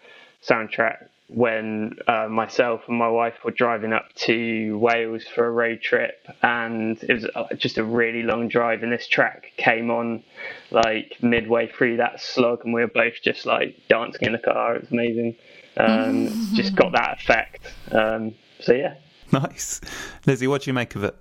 soundtrack 0.47 1.09
when 1.29 1.97
uh, 2.07 2.29
myself 2.29 2.83
and 2.87 2.99
my 2.99 3.09
wife 3.09 3.35
were 3.45 3.51
driving 3.51 3.93
up 3.93 4.13
to 4.15 4.79
Wales 4.79 5.25
for 5.25 5.47
a 5.47 5.51
road 5.51 5.81
trip, 5.81 6.27
and 6.43 7.03
it 7.03 7.13
was 7.13 7.27
uh, 7.35 7.55
just 7.55 7.79
a 7.79 7.85
really 7.85 8.23
long 8.23 8.49
drive. 8.49 8.83
And 8.83 8.93
this 8.93 9.07
track 9.07 9.53
came 9.57 9.91
on 9.91 10.23
like 10.71 11.17
midway 11.23 11.69
through 11.69 11.97
that 11.97 12.21
slog, 12.21 12.65
and 12.65 12.75
we 12.75 12.83
were 12.83 12.89
both 12.89 13.15
just 13.23 13.47
like 13.47 13.77
dancing 13.89 14.27
in 14.27 14.33
the 14.33 14.39
car. 14.39 14.77
It 14.77 14.83
was 14.83 14.93
amazing. 14.93 15.37
Um, 15.77 16.29
just 16.55 16.77
got 16.77 16.93
that 16.93 17.19
effect. 17.21 17.73
Um, 17.91 18.35
so 18.61 18.75
yeah. 18.75 18.95
Nice, 19.33 19.81
Lizzie. 20.27 20.47
What 20.47 20.63
do 20.63 20.71
you 20.71 20.75
make 20.75 20.95
of 20.95 21.05
it? 21.05 21.17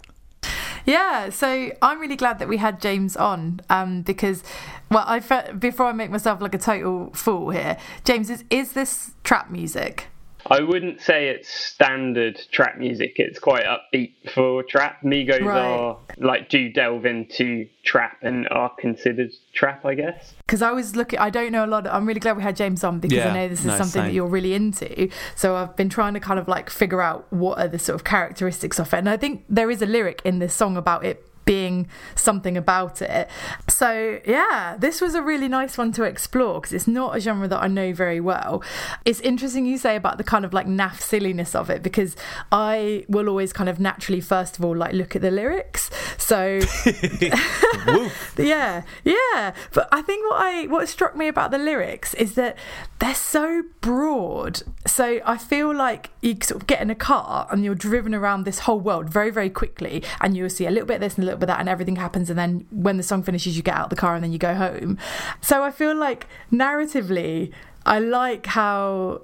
Yeah, 0.86 1.30
so 1.30 1.72
I'm 1.82 2.00
really 2.00 2.16
glad 2.18 2.40
that 2.40 2.48
we 2.48 2.58
had 2.58 2.82
James 2.82 3.16
on 3.16 3.62
um, 3.70 4.02
because, 4.02 4.44
well, 4.92 5.06
I 5.08 5.20
before 5.54 5.86
I 5.86 5.94
make 5.94 6.12
myself 6.12 6.42
like 6.42 6.54
a 6.54 6.58
total 6.58 7.12
fool 7.14 7.52
here, 7.52 7.78
James, 8.04 8.30
is 8.30 8.44
is 8.50 8.74
this 8.74 9.12
trap 9.24 9.50
music? 9.50 10.08
I 10.50 10.62
wouldn't 10.62 11.00
say 11.02 11.30
it's 11.30 11.48
standard 11.50 12.40
trap 12.52 12.78
music. 12.78 13.14
It's 13.18 13.40
quite 13.40 13.64
upbeat 13.66 14.14
for 14.34 14.64
trap. 14.64 15.02
Migos 15.04 15.42
Right. 15.46 15.58
are 15.58 15.98
like 16.18 16.50
do 16.50 16.70
delve 16.72 17.06
into 17.06 17.68
trap 17.84 18.18
and 18.22 18.48
are 18.50 18.72
considered 18.78 19.32
trap, 19.54 19.86
I 19.86 19.96
guess. 19.96 20.34
because 20.46 20.62
I 20.62 20.72
was 20.72 20.96
looking. 20.96 21.20
I 21.20 21.30
don't 21.30 21.52
know 21.52 21.66
a 21.66 21.68
lot. 21.68 21.88
I'm 21.88 22.06
really 22.06 22.20
glad 22.20 22.38
we 22.38 22.44
had 22.44 22.56
James 22.56 22.84
on 22.84 23.00
because 23.00 23.18
Yeah, 23.18 23.30
I 23.30 23.34
know 23.34 23.48
this 23.48 23.60
is 23.62 23.66
no, 23.66 23.78
something 23.78 24.04
that 24.04 24.14
you're 24.14 24.28
really 24.28 24.54
into. 24.54 25.10
So 25.36 25.56
I've 25.56 25.76
been 25.76 25.90
trying 25.90 26.14
to 26.14 26.20
kind 26.20 26.40
of 26.40 26.48
like 26.48 26.70
figure 26.70 27.02
out 27.02 27.32
what 27.32 27.58
are 27.60 27.68
the 27.68 27.80
sort 27.80 27.96
of 27.96 28.04
characteristics 28.04 28.80
of 28.80 28.94
it, 28.94 28.98
and 28.98 29.10
I 29.10 29.18
think 29.18 29.46
there 29.50 29.72
is 29.72 29.82
a 29.82 29.86
lyric 29.86 30.22
in 30.26 30.40
this 30.40 30.54
song 30.54 30.78
about 30.78 31.06
it 31.06 31.26
being 31.46 31.88
something 32.16 32.58
about 32.58 33.02
it. 33.02 33.30
So 33.68 34.20
yeah, 34.26 34.76
this 34.78 35.02
was 35.02 35.16
a 35.16 35.22
really 35.22 35.48
nice 35.48 35.78
one 35.78 35.92
to 35.94 36.04
explore 36.04 36.62
because 36.62 36.74
it's 36.74 36.88
not 36.88 37.16
a 37.16 37.20
genre 37.20 37.48
that 37.48 37.62
I 37.62 37.68
know 37.68 37.94
very 37.94 38.20
well. 38.20 38.64
It's 39.06 39.20
interesting 39.22 39.66
you 39.66 39.78
say 39.78 39.96
about 39.96 40.18
the 40.18 40.24
kind 40.24 40.46
of 40.46 40.54
like 40.54 40.68
naff 40.68 41.02
silliness 41.02 41.56
of 41.56 41.70
it 41.70 41.84
because 41.84 42.16
I 42.52 43.06
will 43.08 43.30
always 43.30 43.54
kind 43.54 43.70
of 43.70 43.80
naturally 43.80 44.22
first 44.22 44.58
of 44.58 44.66
all 44.66 44.76
like 44.76 44.94
look 44.94 45.16
at 45.16 45.22
the 45.22 45.32
lyrics. 45.32 45.90
So 46.18 46.60
yeah, 48.38 48.84
yeah. 49.04 49.54
But 49.74 49.90
I 49.92 50.02
think 50.02 50.30
what 50.30 50.42
I 50.42 50.68
what 50.68 50.88
struck 50.88 51.16
me 51.16 51.28
about 51.28 51.52
the 51.52 51.58
lyrics 51.58 52.14
is 52.14 52.36
that 52.36 52.58
they're 53.00 53.16
so 53.16 53.64
broad. 53.82 54.62
So 54.88 55.20
I 55.26 55.38
feel 55.38 55.76
like 55.76 56.12
you 56.22 56.38
sort 56.42 56.62
of 56.62 56.68
get 56.68 56.82
in 56.82 56.90
a 56.90 56.96
car 56.96 57.48
and 57.52 57.64
you're 57.64 57.76
driven 57.76 58.16
around 58.16 58.44
this 58.46 58.60
whole 58.60 58.80
world 58.80 59.10
very, 59.10 59.30
very 59.30 59.50
quickly, 59.50 60.04
and 60.22 60.38
you'll 60.38 60.50
see 60.50 60.66
a 60.66 60.72
little 60.72 60.88
bit 60.88 60.96
of 60.96 61.02
this 61.02 61.16
and 61.16 61.24
a 61.24 61.26
little 61.26 61.33
of 61.42 61.48
that, 61.48 61.60
and 61.60 61.70
everything 61.70 61.96
happens. 61.96 62.30
And 62.30 62.38
then 62.38 62.68
when 62.72 62.98
the 62.98 63.04
song 63.04 63.24
finishes, 63.24 63.56
you 63.58 63.64
get 63.64 63.76
out 63.76 63.90
the 63.90 63.96
car 63.96 64.16
and 64.16 64.24
then 64.24 64.32
you 64.32 64.40
go 64.40 64.54
home. 64.54 64.98
So 65.42 65.64
I 65.64 65.72
feel 65.72 65.96
like 65.96 66.28
narratively, 66.52 67.52
I 67.86 68.00
like 68.00 68.46
how 68.46 69.22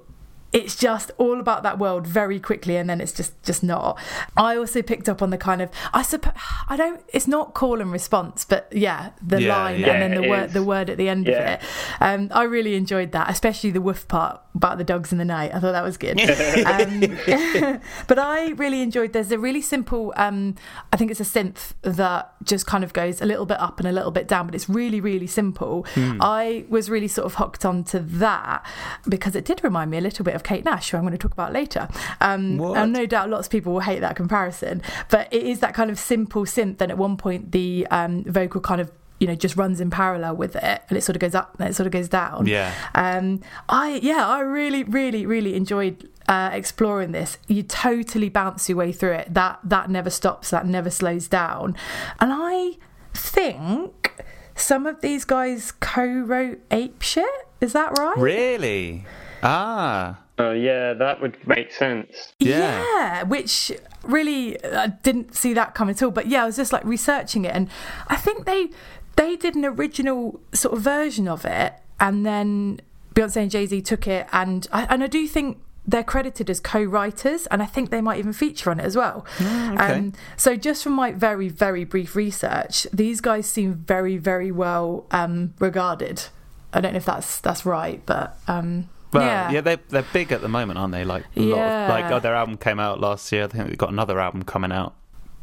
it's 0.52 0.74
just 0.76 1.10
all 1.18 1.38
about 1.38 1.62
that 1.62 1.78
world 1.78 2.06
very 2.06 2.40
quickly 2.40 2.76
and 2.76 2.90
then 2.90 3.00
it's 3.00 3.12
just 3.12 3.40
just 3.42 3.62
not. 3.62 3.98
I 4.36 4.56
also 4.56 4.82
picked 4.82 5.08
up 5.08 5.22
on 5.22 5.30
the 5.30 5.38
kind 5.38 5.62
of 5.62 5.70
i 5.94 6.02
suppose 6.02 6.32
i 6.68 6.76
don't 6.76 7.00
it's 7.12 7.28
not 7.28 7.54
call 7.54 7.80
and 7.80 7.92
response 7.92 8.44
but 8.44 8.66
yeah 8.72 9.10
the 9.22 9.42
Yeah, 9.42 9.56
line 9.56 9.80
yeah, 9.80 9.92
and 9.92 10.02
then 10.02 10.20
the 10.20 10.28
word 10.28 10.46
is. 10.48 10.52
the 10.52 10.62
word 10.62 10.90
at 10.90 10.96
the 10.98 11.08
end 11.08 11.26
Yeah. 11.26 11.32
of 11.34 11.60
it. 11.62 11.68
Um 12.00 12.28
i 12.34 12.42
really 12.42 12.74
enjoyed 12.74 13.12
that 13.12 13.30
especially 13.30 13.70
the 13.70 13.80
woof 13.80 14.08
part 14.08 14.40
about 14.54 14.78
the 14.78 14.84
dogs 14.84 15.12
in 15.12 15.18
the 15.18 15.24
night. 15.24 15.54
I 15.54 15.60
thought 15.60 15.72
that 15.72 15.84
was 15.84 15.96
good. 15.96 16.18
Um, 16.70 17.00
but 18.08 18.18
i 18.18 18.50
really 18.56 18.82
enjoyed 18.82 19.12
there's 19.12 19.32
a 19.32 19.38
really 19.38 19.62
simple 19.62 20.12
um 20.16 20.54
i 20.92 20.96
think 20.96 21.10
it's 21.10 21.20
a 21.20 21.24
synth 21.24 21.72
that 21.82 22.32
just 22.42 22.66
kind 22.66 22.82
of 22.84 22.92
goes 22.92 23.20
a 23.20 23.26
little 23.26 23.46
bit 23.46 23.58
up 23.60 23.78
and 23.80 23.88
a 23.88 23.92
little 23.92 24.10
bit 24.10 24.26
down 24.28 24.46
but 24.46 24.54
it's 24.54 24.68
really 24.68 25.00
really 25.00 25.26
simple. 25.26 25.86
I 25.96 26.64
was 26.68 26.88
really 26.90 27.08
sort 27.08 27.26
of 27.26 27.34
hooked 27.34 27.64
onto 27.64 27.98
that 28.00 28.64
because 29.08 29.34
it 29.36 29.44
did 29.44 29.62
remind 29.62 29.90
me 29.90 29.98
a 29.98 30.00
little 30.00 30.24
bit 30.24 30.34
of 30.34 30.39
kate 30.42 30.64
nash 30.64 30.90
who 30.90 30.96
i'm 30.96 31.02
going 31.02 31.12
to 31.12 31.18
talk 31.18 31.32
about 31.32 31.52
later 31.52 31.88
um 32.20 32.58
and 32.76 32.92
no 32.92 33.06
doubt 33.06 33.28
lots 33.30 33.46
of 33.46 33.50
people 33.50 33.72
will 33.72 33.80
hate 33.80 34.00
that 34.00 34.16
comparison 34.16 34.82
but 35.10 35.32
it 35.32 35.42
is 35.42 35.60
that 35.60 35.74
kind 35.74 35.90
of 35.90 35.98
simple 35.98 36.44
synth 36.44 36.80
and 36.80 36.90
at 36.90 36.98
one 36.98 37.16
point 37.16 37.52
the 37.52 37.86
um 37.90 38.24
vocal 38.24 38.60
kind 38.60 38.80
of 38.80 38.90
you 39.18 39.26
know 39.26 39.34
just 39.34 39.54
runs 39.56 39.80
in 39.80 39.90
parallel 39.90 40.34
with 40.34 40.56
it 40.56 40.82
and 40.88 40.96
it 40.96 41.02
sort 41.02 41.14
of 41.14 41.20
goes 41.20 41.34
up 41.34 41.54
and 41.58 41.68
it 41.68 41.74
sort 41.74 41.86
of 41.86 41.92
goes 41.92 42.08
down 42.08 42.46
Yeah. 42.46 42.72
um, 42.94 43.42
I 43.68 44.00
yeah, 44.02 44.26
I 44.26 44.40
really, 44.40 44.82
really, 44.82 45.26
really 45.26 45.54
enjoyed 45.56 46.08
uh, 46.26 46.48
exploring 46.54 47.12
this. 47.12 47.36
You 47.46 47.62
totally 47.62 48.30
bounce 48.30 48.68
your 48.70 48.78
way 48.78 48.92
through 48.92 49.12
it. 49.12 49.34
That 49.34 49.58
that 49.64 49.90
never 49.90 50.08
stops. 50.08 50.48
That 50.50 50.64
never 50.64 50.88
slows 50.88 51.28
down. 51.28 51.76
And 52.18 52.30
I 52.32 52.78
think 53.12 54.24
some 54.54 54.86
of 54.86 55.00
these 55.02 55.24
guys 55.26 55.72
co-wrote 55.80 56.60
Ape 56.70 57.02
Shit. 57.02 57.26
Is 57.60 57.72
that 57.74 57.98
right? 57.98 58.16
Really? 58.16 59.04
Ah. 59.42 60.18
Oh 60.40 60.52
yeah, 60.52 60.94
that 60.94 61.20
would 61.20 61.36
make 61.46 61.70
sense. 61.70 62.32
Yeah. 62.38 62.82
Yeah, 62.82 63.22
which 63.24 63.70
really 64.02 64.62
I 64.64 64.88
didn't 64.88 65.34
see 65.34 65.52
that 65.54 65.74
come 65.74 65.90
at 65.90 66.02
all. 66.02 66.10
But 66.10 66.26
yeah, 66.28 66.44
I 66.44 66.46
was 66.46 66.56
just 66.56 66.72
like 66.72 66.84
researching 66.84 67.44
it, 67.44 67.54
and 67.54 67.68
I 68.08 68.16
think 68.16 68.46
they 68.46 68.70
they 69.16 69.36
did 69.36 69.54
an 69.54 69.66
original 69.66 70.40
sort 70.52 70.74
of 70.76 70.82
version 70.82 71.28
of 71.28 71.44
it, 71.44 71.74
and 71.98 72.24
then 72.24 72.80
Beyonce 73.14 73.36
and 73.36 73.50
Jay 73.50 73.66
Z 73.66 73.82
took 73.82 74.06
it, 74.06 74.26
and 74.32 74.66
I, 74.72 74.84
and 74.84 75.04
I 75.04 75.08
do 75.08 75.26
think 75.26 75.58
they're 75.86 76.04
credited 76.04 76.48
as 76.48 76.60
co-writers, 76.60 77.46
and 77.46 77.62
I 77.62 77.66
think 77.66 77.90
they 77.90 78.00
might 78.00 78.18
even 78.18 78.32
feature 78.32 78.70
on 78.70 78.80
it 78.80 78.84
as 78.84 78.96
well. 78.96 79.26
Ah, 79.40 79.74
okay. 79.74 79.98
Um, 79.98 80.12
so 80.36 80.56
just 80.56 80.82
from 80.82 80.92
my 80.94 81.12
very 81.12 81.48
very 81.48 81.84
brief 81.84 82.16
research, 82.16 82.86
these 82.92 83.20
guys 83.20 83.46
seem 83.46 83.74
very 83.74 84.16
very 84.16 84.50
well 84.50 85.04
um, 85.10 85.52
regarded. 85.58 86.24
I 86.72 86.80
don't 86.80 86.92
know 86.92 86.98
if 86.98 87.04
that's 87.04 87.40
that's 87.40 87.66
right, 87.66 88.00
but 88.06 88.38
um, 88.48 88.88
Well, 89.12 89.24
yeah, 89.24 89.50
yeah, 89.50 89.60
they're 89.60 89.78
they're 89.88 90.04
big 90.12 90.30
at 90.32 90.40
the 90.40 90.48
moment, 90.48 90.78
aren't 90.78 90.92
they? 90.92 91.04
Like 91.04 91.24
a 91.36 91.40
lot 91.40 91.56
Yeah. 91.56 91.82
of, 91.84 91.88
like 91.90 92.12
oh, 92.12 92.20
their 92.20 92.34
album 92.34 92.56
came 92.56 92.78
out 92.78 93.00
last 93.00 93.30
year. 93.32 93.44
I 93.44 93.46
think 93.48 93.68
they've 93.68 93.78
got 93.78 93.90
another 93.90 94.20
album 94.20 94.42
coming 94.44 94.72
out 94.72 94.94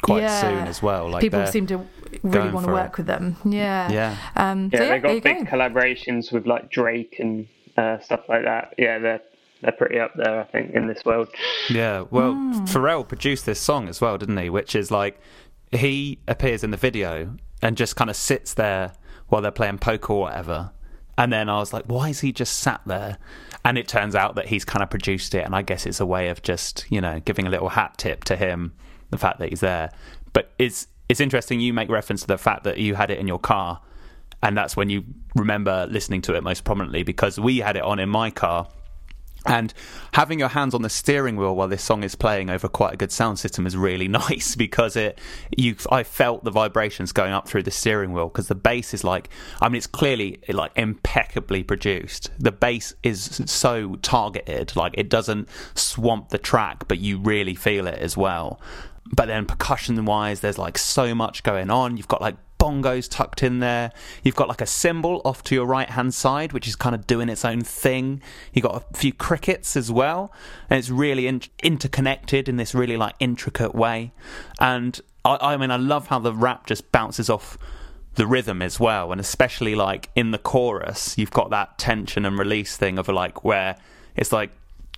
quite 0.04 0.22
Yeah. 0.24 0.42
soon 0.42 0.68
as 0.68 0.82
well. 0.82 1.10
Like 1.10 1.22
people 1.22 1.46
seem 1.48 1.68
to 1.68 1.86
really 2.24 2.50
want 2.52 2.66
to 2.68 2.72
work 2.72 2.92
it. 2.94 2.98
with 2.98 3.08
them. 3.08 3.36
Yeah. 3.44 3.92
Yeah. 3.92 4.16
Um, 4.36 4.70
Yeah, 4.72 4.80
so 4.80 4.84
yeah, 4.86 4.90
they 4.92 5.00
there 5.00 5.14
you 5.16 5.22
got 5.22 5.24
big 5.38 5.50
go. 5.50 5.58
collaborations 5.58 6.32
with 6.32 6.46
like 6.46 6.70
Drake 6.72 7.18
and 7.20 7.48
uh, 7.78 8.00
stuff 8.00 8.22
like 8.30 8.44
that. 8.44 8.74
Yeah, 8.78 9.00
they're 9.00 9.22
they're 9.62 9.72
pretty 9.72 10.00
up 10.00 10.12
there, 10.16 10.40
I 10.40 10.44
think, 10.46 10.72
in 10.76 10.88
this 10.88 11.04
world. 11.04 11.30
Yeah, 11.70 12.06
well, 12.12 12.34
Hmm. 12.34 12.64
Pharrell 12.66 13.08
produced 13.08 13.46
this 13.48 13.60
song 13.60 13.90
as 13.90 14.00
well, 14.00 14.18
didn't 14.18 14.38
he? 14.38 14.50
Which 14.52 14.76
is 14.76 14.92
like 14.92 15.20
he 15.72 16.20
appears 16.28 16.64
in 16.64 16.72
the 16.72 16.78
video 16.78 17.36
and 17.62 17.76
just 17.76 17.96
kind 17.96 18.10
of 18.10 18.16
sits 18.16 18.54
there 18.54 18.94
while 19.30 19.42
they're 19.42 19.52
playing 19.52 19.80
poker 19.80 20.14
or 20.14 20.22
whatever. 20.22 20.72
And 21.18 21.34
then 21.34 21.50
I 21.50 21.58
was 21.58 21.74
like, 21.74 21.86
why 21.88 22.10
is 22.10 22.20
he 22.20 22.32
just 22.32 22.58
sat 22.60 22.82
there? 22.86 23.18
And 23.68 23.78
it 23.78 23.86
turns 23.86 24.16
out 24.16 24.36
that 24.36 24.46
he's 24.46 24.64
kind 24.64 24.82
of 24.82 24.90
produced 24.90 25.36
it, 25.36 25.44
and 25.46 25.54
I 25.54 25.62
guess 25.62 25.86
it's 25.86 26.00
a 26.00 26.06
way 26.06 26.30
of 26.30 26.42
just 26.42 26.86
you 26.90 27.02
know 27.02 27.20
giving 27.26 27.46
a 27.46 27.50
little 27.50 27.68
hat 27.68 27.98
tip 27.98 28.24
to 28.24 28.38
him, 28.38 28.72
the 29.10 29.18
fact 29.18 29.40
that 29.40 29.50
he's 29.50 29.60
there. 29.60 29.92
But 30.32 30.54
it's 30.58 30.88
it's 31.10 31.20
interesting 31.20 31.60
you 31.60 31.74
make 31.74 31.90
reference 31.90 32.22
to 32.22 32.28
the 32.28 32.38
fact 32.38 32.64
that 32.64 32.78
you 32.78 32.96
had 32.96 33.12
it 33.12 33.20
in 33.20 33.28
your 33.28 33.40
car, 33.40 33.82
and 34.42 34.58
that's 34.58 34.78
when 34.78 34.90
you 34.90 35.04
remember 35.36 35.86
listening 35.90 36.22
to 36.22 36.34
it 36.36 36.44
most 36.44 36.64
prominently 36.64 37.04
because 37.04 37.42
we 37.42 37.58
had 37.58 37.76
it 37.76 37.84
on 37.84 38.00
in 38.00 38.08
my 38.08 38.32
car. 38.32 38.70
And 39.48 39.74
having 40.14 40.40
your 40.40 40.50
hands 40.50 40.74
on 40.74 40.82
the 40.82 40.90
steering 40.90 41.38
wheel 41.38 41.56
while 41.56 41.68
this 41.68 41.84
song 41.84 42.04
is 42.04 42.16
playing 42.16 42.50
over 42.50 42.68
quite 42.68 42.94
a 42.94 42.98
good 42.98 43.12
sound 43.12 43.40
system 43.40 43.66
is 43.66 43.78
really 43.78 44.08
nice 44.08 44.56
because 44.56 44.96
it 44.96 45.20
you 45.56 45.76
I 45.92 46.04
felt 46.04 46.44
the 46.44 46.52
vibrations 46.52 47.12
going 47.12 47.32
up 47.32 47.48
through 47.48 47.64
the 47.64 47.72
steering 47.72 48.12
wheel 48.12 48.28
because 48.28 48.48
the 48.48 48.56
bass 48.56 48.94
is 48.94 49.04
like 49.04 49.30
I 49.62 49.70
mean 49.70 49.78
it's 49.78 49.88
clearly 49.88 50.42
like 50.50 50.72
impeccably 50.76 51.64
produced. 51.64 52.30
The 52.40 52.52
bass 52.52 52.94
is 53.04 53.42
so 53.46 53.96
targeted, 53.98 54.76
like 54.76 54.94
it 54.98 55.10
doesn't 55.10 55.48
swamp 55.76 56.30
the 56.30 56.38
track, 56.38 56.88
but 56.88 57.00
you 57.00 57.20
really 57.20 57.56
feel 57.56 57.88
it 57.88 58.00
as 58.00 58.18
well. 58.18 58.60
But 59.16 59.28
then 59.28 59.46
percussion 59.46 60.04
wise, 60.06 60.42
there's 60.42 60.58
like 60.58 60.78
so 60.78 61.16
much 61.16 61.44
going 61.44 61.70
on. 61.70 61.96
You've 61.96 62.10
got 62.10 62.22
like 62.22 62.36
bongos 62.60 63.10
tucked 63.10 63.44
in 63.44 63.60
there. 63.60 63.92
You've 64.24 64.36
got 64.36 64.48
like 64.48 64.62
a 64.62 64.66
cymbal 64.66 65.22
off 65.26 65.44
to 65.46 65.56
your 65.56 65.66
right 65.66 65.90
hand 65.90 66.14
side, 66.14 66.54
which 66.54 66.68
is 66.68 66.76
kind 66.76 66.96
of 66.96 67.08
doing 67.08 67.30
its 67.30 67.46
own 67.46 67.62
thing. 67.62 68.22
You've 68.54 68.64
got 68.64 68.84
a 68.90 68.98
few 68.98 69.14
crickets 69.14 69.76
as 69.76 69.92
well, 69.92 70.32
and 70.70 70.80
it's 70.80 70.90
really 70.90 71.28
in- 71.28 71.42
interconnected 71.64 72.50
in 72.50 72.58
this 72.58 72.74
really 72.74 72.98
like 72.98 73.16
intricate 73.20 73.76
way. 73.76 74.12
And 74.60 75.00
I, 75.24 75.54
I 75.54 75.58
mean, 75.58 75.72
I 75.72 75.78
love 75.78 76.08
how 76.08 76.20
the 76.20 76.34
rap 76.34 76.68
just 76.68 76.92
bounces 76.92 77.30
off 77.30 77.58
the 78.16 78.28
rhythm 78.28 78.62
as 78.62 78.80
well, 78.80 79.12
and 79.12 79.22
especially 79.22 79.76
like 79.76 80.10
in 80.16 80.32
the 80.32 80.40
chorus, 80.40 81.18
you've 81.18 81.32
got 81.32 81.52
that 81.52 81.78
tension 81.78 82.26
and 82.26 82.38
release 82.38 82.76
thing 82.76 82.98
of 82.98 83.08
like 83.08 83.44
where 83.44 83.78
it's 84.16 84.32
like 84.32 84.52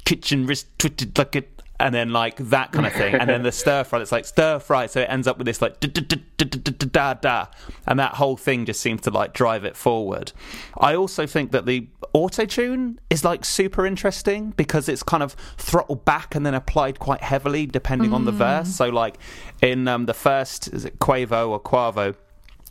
kitchen 0.05 0.45
wrist 0.45 0.67
twisted 0.79 1.15
like 1.17 1.35
it 1.35 1.58
and 1.79 1.95
then 1.95 2.09
like 2.11 2.35
that 2.37 2.71
kind 2.71 2.85
of 2.85 2.93
thing, 2.93 3.15
and 3.15 3.29
then 3.29 3.43
the 3.43 3.51
stir 3.51 3.83
fry. 3.83 4.01
It's 4.01 4.11
like 4.11 4.25
stir 4.25 4.59
fry, 4.59 4.85
so 4.87 5.01
it 5.01 5.09
ends 5.09 5.27
up 5.27 5.37
with 5.37 5.47
this 5.47 5.61
like 5.61 5.79
da 5.79 5.87
da 5.87 6.01
da 6.01 6.17
da 6.37 6.45
da 6.45 6.85
da 6.87 7.13
da, 7.13 7.45
and 7.87 7.99
that 7.99 8.15
whole 8.15 8.35
thing 8.37 8.65
just 8.65 8.81
seems 8.81 9.01
to 9.01 9.11
like 9.11 9.33
drive 9.33 9.63
it 9.63 9.75
forward. 9.75 10.33
I 10.77 10.95
also 10.95 11.25
think 11.25 11.51
that 11.51 11.65
the 11.65 11.87
auto 12.13 12.45
tune 12.45 12.99
is 13.09 13.23
like 13.23 13.45
super 13.45 13.85
interesting 13.85 14.51
because 14.51 14.89
it's 14.89 15.03
kind 15.03 15.23
of 15.23 15.33
throttled 15.57 16.05
back 16.05 16.35
and 16.35 16.45
then 16.45 16.53
applied 16.53 16.99
quite 16.99 17.21
heavily 17.21 17.65
depending 17.65 18.11
mm. 18.11 18.15
on 18.15 18.25
the 18.25 18.31
mm. 18.31 18.37
verse. 18.37 18.69
So 18.69 18.89
like 18.89 19.17
in 19.61 19.87
um, 19.87 20.05
the 20.05 20.13
first, 20.13 20.67
is 20.73 20.85
it 20.85 20.99
Quavo 20.99 21.49
or 21.49 21.61
Quavo? 21.61 22.15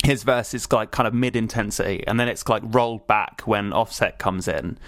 His 0.04 0.22
verse 0.22 0.54
is 0.54 0.70
like 0.70 0.90
kind 0.90 1.08
of 1.08 1.14
mid 1.14 1.34
intensity, 1.34 2.04
and 2.06 2.20
then 2.20 2.28
it's 2.28 2.46
like 2.48 2.62
rolled 2.66 3.06
back 3.06 3.40
when 3.42 3.72
Offset 3.72 4.18
comes 4.18 4.46
in 4.46 4.78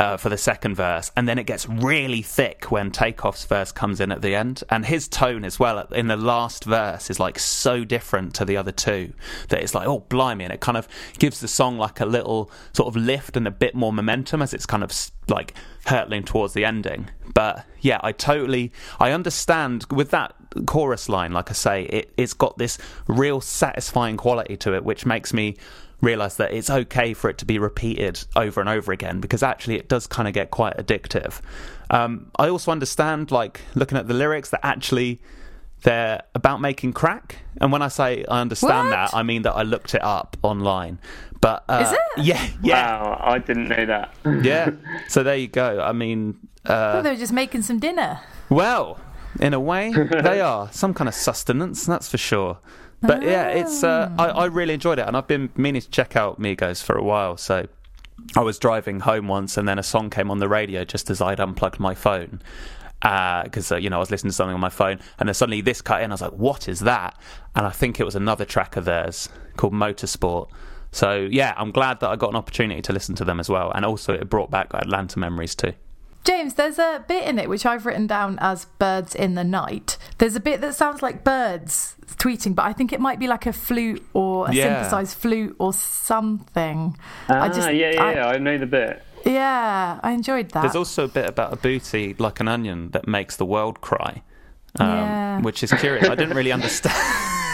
uh, 0.00 0.16
for 0.16 0.30
the 0.30 0.38
second 0.38 0.74
verse, 0.76 1.12
and 1.14 1.28
then 1.28 1.38
it 1.38 1.44
gets 1.44 1.68
really 1.68 2.22
thick 2.22 2.70
when 2.70 2.90
Takeoff's 2.90 3.44
verse 3.44 3.70
comes 3.70 4.00
in 4.00 4.10
at 4.10 4.22
the 4.22 4.34
end. 4.34 4.64
And 4.70 4.86
his 4.86 5.06
tone 5.06 5.44
as 5.44 5.60
well 5.60 5.78
in 5.92 6.06
the 6.06 6.16
last 6.16 6.64
verse 6.64 7.10
is 7.10 7.20
like 7.20 7.38
so 7.38 7.84
different 7.84 8.34
to 8.36 8.46
the 8.46 8.56
other 8.56 8.72
two 8.72 9.12
that 9.50 9.60
it's 9.60 9.74
like, 9.74 9.86
oh, 9.86 10.06
blimey. 10.08 10.44
And 10.44 10.54
it 10.54 10.60
kind 10.60 10.78
of 10.78 10.88
gives 11.18 11.40
the 11.40 11.48
song 11.48 11.76
like 11.76 12.00
a 12.00 12.06
little 12.06 12.50
sort 12.72 12.88
of 12.88 12.96
lift 12.96 13.36
and 13.36 13.46
a 13.46 13.50
bit 13.50 13.74
more 13.74 13.92
momentum 13.92 14.40
as 14.40 14.54
it's 14.54 14.64
kind 14.64 14.82
of 14.82 14.90
like 15.28 15.52
hurtling 15.84 16.22
towards 16.22 16.54
the 16.54 16.64
ending. 16.64 17.10
But 17.34 17.66
yeah, 17.80 18.00
I 18.02 18.12
totally, 18.12 18.72
I 18.98 19.12
understand 19.12 19.84
with 19.90 20.10
that 20.12 20.34
chorus 20.64 21.10
line, 21.10 21.34
like 21.34 21.50
I 21.50 21.52
say, 21.52 21.82
it, 21.82 22.10
it's 22.16 22.32
got 22.32 22.56
this 22.56 22.78
real 23.06 23.42
satisfying 23.42 24.16
quality 24.16 24.56
to 24.56 24.74
it, 24.74 24.82
which 24.82 25.04
makes 25.04 25.34
me 25.34 25.56
realized 26.00 26.38
that 26.38 26.52
it's 26.52 26.70
okay 26.70 27.12
for 27.14 27.28
it 27.30 27.38
to 27.38 27.44
be 27.44 27.58
repeated 27.58 28.24
over 28.36 28.60
and 28.60 28.68
over 28.68 28.90
again 28.92 29.20
because 29.20 29.42
actually 29.42 29.76
it 29.76 29.88
does 29.88 30.06
kind 30.06 30.26
of 30.28 30.34
get 30.34 30.50
quite 30.50 30.76
addictive. 30.76 31.40
Um, 31.90 32.30
I 32.38 32.48
also 32.48 32.70
understand, 32.70 33.30
like 33.30 33.60
looking 33.74 33.98
at 33.98 34.06
the 34.08 34.14
lyrics, 34.14 34.50
that 34.50 34.60
actually 34.64 35.20
they're 35.82 36.22
about 36.34 36.60
making 36.60 36.92
crack. 36.92 37.38
And 37.60 37.72
when 37.72 37.82
I 37.82 37.88
say 37.88 38.24
I 38.28 38.40
understand 38.40 38.88
What? 38.88 38.90
that, 38.90 39.14
I 39.14 39.22
mean 39.22 39.42
that 39.42 39.52
I 39.54 39.62
looked 39.62 39.94
it 39.94 40.02
up 40.02 40.36
online. 40.42 40.98
But 41.40 41.64
uh, 41.68 41.84
Is 41.86 41.92
it? 41.92 42.00
Yeah, 42.24 42.46
yeah, 42.62 43.02
Wow, 43.02 43.20
I 43.22 43.38
didn't 43.38 43.68
know 43.68 43.86
that. 43.86 44.14
yeah. 44.44 44.70
So 45.08 45.22
there 45.22 45.36
you 45.36 45.48
go. 45.48 45.80
I 45.80 45.92
mean, 45.92 46.36
I 46.64 46.68
thought 46.68 46.96
uh, 46.96 47.02
they 47.02 47.10
were 47.10 47.16
just 47.16 47.32
making 47.32 47.62
some 47.62 47.78
dinner. 47.78 48.20
well, 48.50 48.98
in 49.40 49.54
a 49.54 49.60
way, 49.60 49.92
they 49.92 50.40
are 50.50 50.70
some 50.72 50.92
kind 50.92 51.08
of 51.08 51.14
sustenance, 51.14 51.86
that's 51.86 52.08
for 52.10 52.18
sure. 52.18 52.58
But 53.02 53.22
yeah, 53.22 53.48
it's 53.48 53.82
uh, 53.82 54.12
I, 54.18 54.26
I 54.26 54.44
really 54.46 54.74
enjoyed 54.74 54.98
it, 54.98 55.06
and 55.06 55.16
I've 55.16 55.26
been 55.26 55.50
meaning 55.56 55.80
to 55.80 55.90
check 55.90 56.16
out 56.16 56.40
Migos 56.40 56.82
for 56.82 56.96
a 56.96 57.02
while. 57.02 57.36
So 57.36 57.66
I 58.36 58.40
was 58.40 58.58
driving 58.58 59.00
home 59.00 59.28
once, 59.28 59.56
and 59.56 59.66
then 59.66 59.78
a 59.78 59.82
song 59.82 60.10
came 60.10 60.30
on 60.30 60.38
the 60.38 60.48
radio 60.48 60.84
just 60.84 61.10
as 61.10 61.20
I'd 61.20 61.40
unplugged 61.40 61.80
my 61.80 61.94
phone 61.94 62.42
because 63.00 63.72
uh, 63.72 63.76
you 63.76 63.88
know 63.88 63.96
I 63.96 64.00
was 64.00 64.10
listening 64.10 64.30
to 64.30 64.34
something 64.34 64.54
on 64.54 64.60
my 64.60 64.68
phone, 64.68 65.00
and 65.18 65.28
then 65.28 65.34
suddenly 65.34 65.60
this 65.60 65.80
cut 65.80 66.02
in. 66.02 66.10
I 66.10 66.14
was 66.14 66.20
like, 66.20 66.32
"What 66.32 66.68
is 66.68 66.80
that?" 66.80 67.18
And 67.54 67.66
I 67.66 67.70
think 67.70 67.98
it 67.98 68.04
was 68.04 68.14
another 68.14 68.44
track 68.44 68.76
of 68.76 68.84
theirs 68.84 69.28
called 69.56 69.72
Motorsport. 69.72 70.50
So 70.92 71.28
yeah, 71.30 71.54
I'm 71.56 71.70
glad 71.70 72.00
that 72.00 72.10
I 72.10 72.16
got 72.16 72.30
an 72.30 72.36
opportunity 72.36 72.82
to 72.82 72.92
listen 72.92 73.14
to 73.16 73.24
them 73.24 73.40
as 73.40 73.48
well, 73.48 73.72
and 73.72 73.84
also 73.84 74.12
it 74.12 74.28
brought 74.28 74.50
back 74.50 74.74
Atlanta 74.74 75.18
memories 75.18 75.54
too. 75.54 75.72
James, 76.24 76.54
there's 76.54 76.78
a 76.78 77.02
bit 77.08 77.26
in 77.26 77.38
it 77.38 77.48
which 77.48 77.64
I've 77.64 77.86
written 77.86 78.06
down 78.06 78.38
as 78.40 78.66
birds 78.78 79.14
in 79.14 79.34
the 79.34 79.44
night. 79.44 79.96
There's 80.18 80.36
a 80.36 80.40
bit 80.40 80.60
that 80.60 80.74
sounds 80.74 81.02
like 81.02 81.24
birds 81.24 81.96
tweeting, 82.16 82.54
but 82.54 82.66
I 82.66 82.72
think 82.74 82.92
it 82.92 83.00
might 83.00 83.18
be 83.18 83.26
like 83.26 83.46
a 83.46 83.52
flute 83.52 84.04
or 84.12 84.48
a 84.48 84.52
Yeah. 84.52 84.82
synthesized 84.82 85.16
flute 85.16 85.56
or 85.58 85.72
something. 85.72 86.96
Ah, 87.28 87.42
I 87.42 87.48
just, 87.48 87.72
yeah, 87.72 87.90
yeah, 87.92 88.02
I- 88.04 88.12
yeah, 88.12 88.26
I 88.28 88.38
know 88.38 88.58
the 88.58 88.66
bit. 88.66 89.02
yeah, 89.24 89.98
I 90.02 90.12
enjoyed 90.12 90.50
that. 90.50 90.60
There's 90.62 90.76
also 90.76 91.04
a 91.04 91.08
bit 91.08 91.26
about 91.26 91.52
a 91.52 91.56
booty 91.56 92.14
like 92.18 92.38
an 92.40 92.48
onion 92.48 92.90
that 92.90 93.08
makes 93.08 93.36
the 93.36 93.46
world 93.46 93.80
cry, 93.80 94.22
um, 94.78 94.88
Yeah. 94.88 95.40
which 95.40 95.62
is 95.62 95.72
curious. 95.72 96.08
I 96.08 96.14
didn't 96.14 96.36
really 96.36 96.52
understand. 96.58 96.94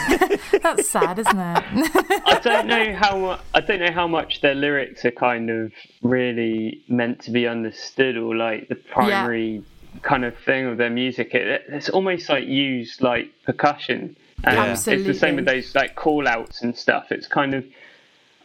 That's 0.63 0.89
sad, 0.89 1.19
isn't 1.19 1.39
it? 1.39 2.23
I 2.27 2.41
don't 2.43 2.67
know 2.67 2.95
how 2.95 3.41
I 3.55 3.61
don't 3.61 3.81
know 3.81 3.93
how 3.93 4.07
much 4.07 4.41
their 4.41 4.55
lyrics 4.55 5.05
are 5.05 5.11
kind 5.11 5.51
of 5.51 5.73
really 6.03 6.83
meant 6.89 7.21
to 7.23 7.31
be 7.31 7.47
understood 7.47 8.17
or 8.17 8.35
like 8.37 8.69
the 8.69 8.75
primary 8.75 9.63
kind 10.03 10.25
of 10.25 10.37
thing 10.39 10.67
of 10.67 10.77
their 10.77 10.91
music. 10.91 11.35
It, 11.35 11.65
it's 11.69 11.89
almost 11.89 12.29
like 12.29 12.45
used 12.47 13.01
like 13.03 13.31
percussion. 13.45 14.17
And 14.45 14.57
Yeah. 14.57 14.73
it's 14.73 14.85
the 14.85 15.15
same 15.15 15.37
with 15.37 15.47
those 15.47 15.75
like 15.75 15.95
call 15.95 16.29
outs 16.29 16.63
and 16.63 16.77
stuff. 16.77 17.07
It's 17.11 17.27
kind 17.27 17.55
of 17.55 17.65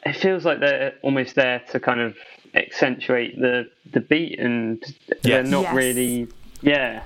it 0.06 0.16
feels 0.16 0.46
like 0.46 0.60
they're 0.60 0.94
almost 1.04 1.36
there 1.36 1.60
to 1.72 1.80
kind 1.80 2.00
of 2.00 2.16
accentuate 2.56 3.40
the 3.40 3.70
the 3.92 4.00
beat 4.00 4.40
and 4.40 4.84
they're 5.24 5.44
not 5.44 5.64
Yes. 5.64 5.76
really 5.76 6.28
yeah. 6.62 7.04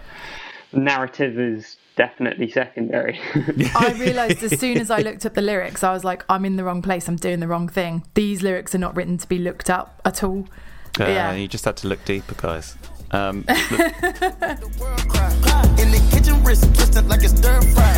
Narrative 0.74 1.40
is 1.40 1.78
definitely 1.96 2.50
secondary. 2.50 3.20
I 3.76 3.96
realised 4.00 4.44
as 4.44 4.60
soon 4.60 4.78
as 4.78 4.90
I 4.92 5.00
looked 5.00 5.26
up 5.26 5.34
the 5.34 5.42
lyrics, 5.42 5.84
I 5.84 5.92
was 5.94 6.04
like, 6.04 6.24
I'm 6.30 6.46
in 6.46 6.56
the 6.56 6.64
wrong 6.64 6.82
place. 6.82 7.08
I'm 7.08 7.16
doing 7.16 7.40
the 7.40 7.48
wrong 7.48 7.68
thing. 7.68 8.04
These 8.14 8.42
lyrics 8.42 8.76
are 8.76 8.80
not 8.80 8.96
written 8.96 9.18
to 9.18 9.28
be 9.28 9.40
looked 9.40 9.70
up 9.70 10.02
at 10.06 10.24
all. 10.24 10.48
Uh, 11.00 11.06
Yeah. 11.06 11.34
You 11.34 11.48
just 11.48 11.66
had 11.66 11.78
to 11.78 11.88
look 11.88 12.04
deeper, 12.06 12.36
guys. 12.36 12.76
Um, 13.12 13.46
In 15.78 15.92
the 15.92 16.02
kitchen, 16.12 16.44
wrist 16.44 16.64
twisted 16.76 17.08
like 17.08 17.24
it's 17.24 17.38
stir 17.38 17.62
fry. 17.62 17.94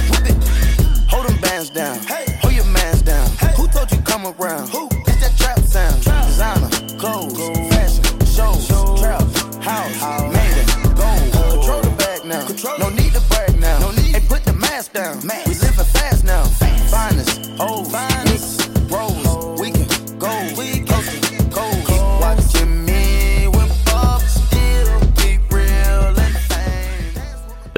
Hold 1.09 1.27
them 1.29 1.39
bands 1.41 1.69
down. 1.69 1.97
Hold 2.41 2.53
your 2.53 2.65
mans 2.65 3.01
down. 3.01 3.27
Who 3.55 3.67
told 3.67 3.91
you 3.91 3.99
come 4.01 4.25
around? 4.27 4.69
Who? 4.69 4.89
It's 5.07 5.19
that 5.21 5.33
trap 5.37 5.59
sound. 5.59 6.03
Designer, 6.03 6.69
clothes, 6.99 7.37
fashion, 7.69 8.03
shows, 8.25 8.67
trap, 8.99 9.21
house, 9.63 10.33
made 10.33 10.57
it, 10.59 10.67
gold. 10.97 11.31
Control 11.53 11.81
the 11.81 11.91
bag 11.97 12.25
now. 12.25 12.45
No 12.76 12.76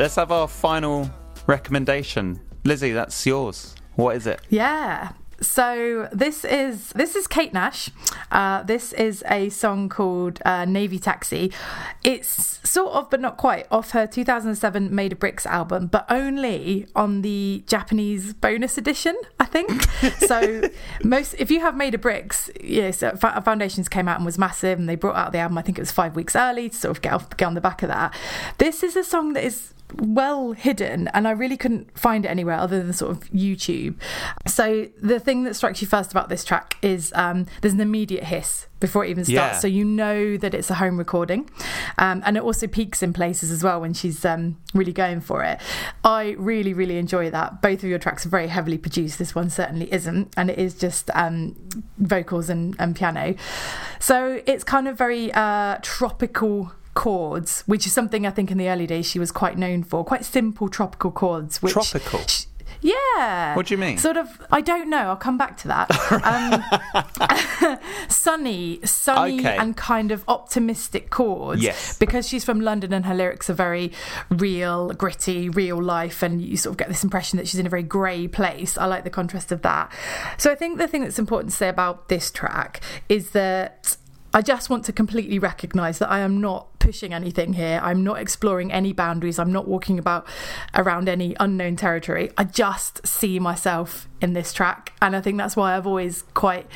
let's 0.10 0.16
have 0.16 0.32
our 0.32 0.48
final 0.48 1.08
recommendation. 1.46 2.40
Lizzie, 2.64 2.94
that's 2.94 3.28
yours. 3.28 3.76
What 3.94 4.16
is 4.16 4.26
it? 4.26 4.42
Yeah. 4.50 5.12
So 5.40 6.10
this 6.12 6.44
is 6.44 6.90
this 6.94 7.16
is 7.16 7.28
Kate 7.28 7.54
Nash. 7.54 7.92
Uh, 8.32 8.64
this 8.64 8.92
is 8.94 9.24
a 9.30 9.50
song 9.50 9.88
called 9.88 10.42
uh, 10.46 10.66
Navy 10.66 10.98
Taxi. 10.98 11.54
It's 12.04 12.60
sort 12.68 12.94
of, 12.94 13.12
but 13.12 13.22
not 13.22 13.38
quite, 13.38 13.68
off 13.70 13.92
her 13.92 14.08
2007 14.08 14.94
Made 14.94 15.12
of 15.12 15.20
Bricks 15.20 15.46
album, 15.46 15.86
but 15.86 16.08
only 16.10 16.88
on 16.96 17.22
the 17.22 17.64
Japanese 17.68 18.34
bonus 18.34 18.80
edition, 18.80 19.16
I 19.40 19.46
think. 19.46 19.84
so 20.18 20.64
most, 21.04 21.36
if 21.38 21.52
you 21.52 21.60
have 21.60 21.78
Made 21.78 21.94
of 21.94 22.02
Bricks, 22.02 22.50
yes, 22.60 23.04
uh, 23.04 23.16
Fo- 23.16 23.40
Foundations 23.42 23.88
came 23.88 24.08
out 24.08 24.18
and 24.18 24.26
was 24.26 24.40
massive, 24.40 24.80
and 24.80 24.90
they 24.90 24.96
brought 24.96 25.16
out 25.16 25.34
the 25.34 25.38
album. 25.38 25.60
I 25.60 25.62
think 25.62 25.78
it 25.78 25.82
was 25.82 25.92
five 25.92 26.16
weeks 26.16 26.36
early 26.36 26.70
to 26.70 26.76
sort 26.76 26.98
of 26.98 27.04
get 27.04 27.14
off, 27.14 27.38
get 27.38 27.46
on 27.46 27.54
the 27.54 27.62
back 27.62 27.84
of 27.84 27.90
that. 27.90 28.12
This 28.58 28.82
is 28.82 28.96
a 28.96 29.04
song 29.04 29.34
that 29.34 29.44
is 29.44 29.74
well 29.98 30.52
hidden 30.52 31.08
and 31.10 31.28
I 31.28 31.32
really 31.32 31.58
couldn't 31.58 31.98
find 31.98 32.26
it 32.26 32.30
anywhere 32.30 32.56
other 32.56 32.82
than 32.82 32.94
sort 32.94 33.12
of 33.12 33.20
YouTube. 33.32 33.96
So 34.48 34.88
the 35.02 35.20
thing 35.20 35.44
that 35.44 35.56
strikes 35.56 35.82
you 35.82 35.88
first 35.88 36.12
about 36.12 36.30
this 36.30 36.44
track 36.44 36.76
is 36.82 37.12
um, 37.16 37.46
there's 37.62 37.74
an 37.74 37.82
immediate 37.82 38.26
hiss 38.26 38.68
before 38.80 39.04
it 39.04 39.10
even 39.10 39.26
starts, 39.26 39.56
Yeah. 39.56 39.60
so 39.60 39.68
you 39.68 39.84
know 39.84 40.38
that 40.38 40.54
it's 40.54 40.70
a 40.70 40.76
home 40.76 40.98
recording, 40.98 41.50
um, 41.98 42.22
and 42.26 42.38
it 42.38 42.44
also 42.44 42.66
peaks 42.66 43.04
in 43.04 43.12
places 43.12 43.52
as 43.52 43.62
well 43.62 43.82
when 43.82 43.94
she's 43.94 44.24
um, 44.24 44.56
really 44.74 44.94
going 44.94 45.20
for 45.20 45.44
it. 45.44 45.60
I 46.06 46.36
really, 46.40 46.74
really 46.74 46.98
enjoy 46.98 47.30
that. 47.30 47.62
Both 47.62 47.84
of 47.84 47.90
your 47.90 48.00
tracks 48.00 48.26
are 48.26 48.30
very 48.30 48.48
heavily 48.48 48.78
produced. 48.78 49.20
This 49.20 49.36
one 49.36 49.50
certainly 49.50 49.92
isn't, 49.92 50.34
and 50.38 50.50
it 50.50 50.58
is 50.58 50.76
just 50.76 51.10
um, 51.14 51.58
vocals 51.98 52.50
and, 52.50 52.74
and 52.80 52.96
piano. 52.96 53.36
So 54.00 54.42
it's 54.46 54.64
kind 54.64 54.88
of 54.88 54.98
very 54.98 55.30
uh, 55.34 55.80
tropical 55.82 56.72
chords, 57.00 57.64
which 57.66 57.86
is 57.86 57.94
something 57.94 58.28
I 58.28 58.30
think 58.30 58.52
in 58.52 58.58
the 58.58 58.68
early 58.70 58.86
days 58.86 59.10
she 59.10 59.20
was 59.20 59.32
quite 59.32 59.58
known 59.58 59.84
for. 59.84 60.04
Quite 60.04 60.26
simple 60.26 60.68
tropical 60.68 61.12
chords. 61.12 61.62
Which, 61.62 61.72
Tropical? 61.74 62.20
sh- 62.28 62.44
yeah. 62.82 63.56
What 63.56 63.68
do 63.68 63.74
you 63.74 63.78
mean? 63.78 63.98
Sort 63.98 64.18
of. 64.18 64.28
I 64.52 64.60
don't 64.62 64.90
know. 64.90 64.98
I'll 65.10 65.16
come 65.16 65.38
back 65.38 65.56
to 65.58 65.68
that. 65.70 65.88
Um, 66.30 67.78
sunny, 68.10 68.80
sunny, 68.86 69.40
Okay. 69.40 69.56
and 69.58 69.76
kind 69.78 70.12
of 70.12 70.24
optimistic 70.28 71.10
chords. 71.10 71.62
Yes. 71.62 71.98
Because 71.98 72.28
she's 72.28 72.44
from 72.44 72.60
London 72.62 72.92
and 72.94 73.06
her 73.06 73.16
lyrics 73.16 73.50
are 73.50 73.54
very 73.54 73.92
real, 74.30 74.90
gritty, 74.92 75.50
real 75.50 75.82
life, 75.82 76.22
and 76.22 76.42
you 76.42 76.58
sort 76.58 76.74
of 76.74 76.78
get 76.78 76.90
this 76.90 77.04
impression 77.04 77.38
that 77.38 77.48
she's 77.48 77.60
in 77.60 77.66
a 77.66 77.70
very 77.70 77.84
grey 77.84 78.28
place. 78.28 78.78
I 78.78 78.86
like 78.86 79.04
the 79.06 79.10
contrast 79.10 79.52
of 79.54 79.62
that. 79.62 79.92
So 80.38 80.52
I 80.52 80.56
think 80.56 80.78
the 80.78 80.88
thing 80.88 81.02
that's 81.04 81.20
important 81.20 81.52
to 81.52 81.58
say 81.58 81.70
about 81.70 82.10
this 82.10 82.30
track 82.30 82.82
is 83.08 83.32
that. 83.32 83.96
I 84.32 84.44
just 84.44 84.70
want 84.70 84.86
to 84.86 84.94
completely 84.94 85.40
recognise 85.40 85.98
that 85.98 86.12
I 86.12 86.20
am 86.20 86.40
not 86.40 86.68
pushing 86.80 87.14
anything 87.14 87.54
here. 87.54 87.80
I'm 87.84 88.04
not 88.04 88.20
exploring 88.20 88.72
any 88.72 88.94
boundaries. 88.94 89.40
I'm 89.40 89.52
not 89.52 89.68
walking 89.68 90.00
about 90.00 90.26
around 90.74 91.08
any 91.08 91.36
unknown 91.40 91.76
territory. 91.76 92.32
I 92.38 92.46
just 92.46 93.06
see 93.06 93.40
myself 93.40 94.08
in 94.22 94.34
this 94.34 94.54
track. 94.54 94.94
And 95.02 95.16
I 95.16 95.22
think 95.22 95.38
that's 95.38 95.56
why 95.56 95.76
I've 95.76 95.88
always 95.88 96.24
quite 96.34 96.68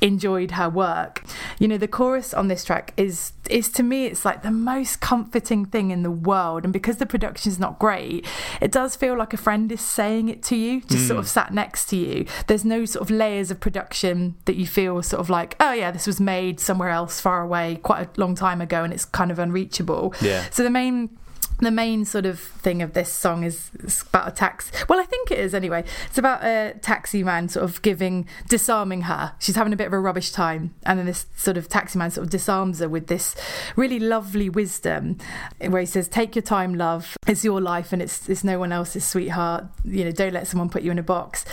enjoyed 0.00 0.52
her 0.52 0.68
work. 0.68 1.22
You 1.58 1.68
know, 1.68 1.78
the 1.78 1.88
chorus 1.88 2.32
on 2.32 2.48
this 2.48 2.64
track 2.64 2.92
is 2.96 3.32
is 3.50 3.68
to 3.68 3.82
me 3.82 4.06
it's 4.06 4.24
like 4.24 4.42
the 4.42 4.52
most 4.52 5.00
comforting 5.00 5.64
thing 5.64 5.90
in 5.90 6.02
the 6.02 6.10
world. 6.10 6.64
And 6.64 6.72
because 6.72 6.98
the 6.98 7.06
production's 7.06 7.58
not 7.58 7.78
great, 7.78 8.26
it 8.60 8.70
does 8.70 8.94
feel 8.94 9.16
like 9.16 9.34
a 9.34 9.36
friend 9.36 9.70
is 9.72 9.80
saying 9.80 10.28
it 10.28 10.42
to 10.44 10.56
you, 10.56 10.80
just 10.82 11.08
sort 11.08 11.16
hmm. 11.16 11.20
of 11.20 11.28
sat 11.28 11.52
next 11.52 11.86
to 11.86 11.96
you. 11.96 12.24
There's 12.46 12.64
no 12.64 12.84
sort 12.84 13.02
of 13.02 13.10
layers 13.10 13.50
of 13.50 13.60
production 13.60 14.36
that 14.44 14.56
you 14.56 14.66
feel 14.66 15.02
sort 15.02 15.20
of 15.20 15.28
like, 15.28 15.56
oh 15.58 15.72
yeah, 15.72 15.90
this 15.90 16.06
was 16.06 16.20
made 16.20 16.60
somewhere 16.60 16.90
else 16.90 17.20
far 17.20 17.42
away 17.42 17.80
quite 17.82 18.06
a 18.06 18.20
long 18.20 18.34
time 18.34 18.60
ago 18.60 18.84
and 18.84 18.92
it's 18.92 19.04
kind 19.04 19.30
of 19.30 19.38
unreachable. 19.52 20.14
Yeah. 20.20 20.48
So 20.50 20.62
the 20.62 20.70
main 20.70 21.10
the 21.58 21.70
main 21.70 22.04
sort 22.04 22.26
of 22.26 22.40
thing 22.40 22.82
of 22.82 22.92
this 22.92 23.12
song 23.12 23.44
is 23.44 23.70
is 23.84 24.02
about 24.02 24.28
a 24.28 24.30
tax. 24.32 24.72
Well, 24.88 24.98
I 24.98 25.04
think 25.04 25.30
it 25.30 25.38
is 25.38 25.54
anyway. 25.54 25.84
It's 26.08 26.18
about 26.18 26.42
a 26.42 26.74
taxi 26.80 27.22
man 27.22 27.48
sort 27.48 27.64
of 27.64 27.80
giving, 27.82 28.26
disarming 28.48 29.02
her. 29.02 29.34
She's 29.38 29.54
having 29.54 29.72
a 29.72 29.76
bit 29.76 29.86
of 29.86 29.92
a 29.92 30.00
rubbish 30.00 30.32
time, 30.32 30.74
and 30.84 30.98
then 30.98 31.06
this 31.06 31.26
sort 31.36 31.56
of 31.56 31.68
taxi 31.68 31.98
man 31.98 32.10
sort 32.10 32.24
of 32.24 32.30
disarms 32.30 32.80
her 32.80 32.88
with 32.88 33.06
this 33.06 33.36
really 33.76 34.00
lovely 34.00 34.48
wisdom, 34.48 35.18
where 35.60 35.80
he 35.80 35.86
says, 35.86 36.08
"Take 36.08 36.34
your 36.34 36.42
time, 36.42 36.74
love. 36.74 37.16
It's 37.26 37.44
your 37.44 37.60
life, 37.60 37.92
and 37.92 38.02
it's 38.02 38.28
it's 38.28 38.42
no 38.42 38.58
one 38.58 38.72
else's, 38.72 39.06
sweetheart. 39.06 39.66
You 39.84 40.04
know, 40.06 40.10
don't 40.10 40.32
let 40.32 40.48
someone 40.48 40.68
put 40.68 40.82
you 40.82 40.90
in 40.90 40.98
a 40.98 41.04
box." 41.04 41.44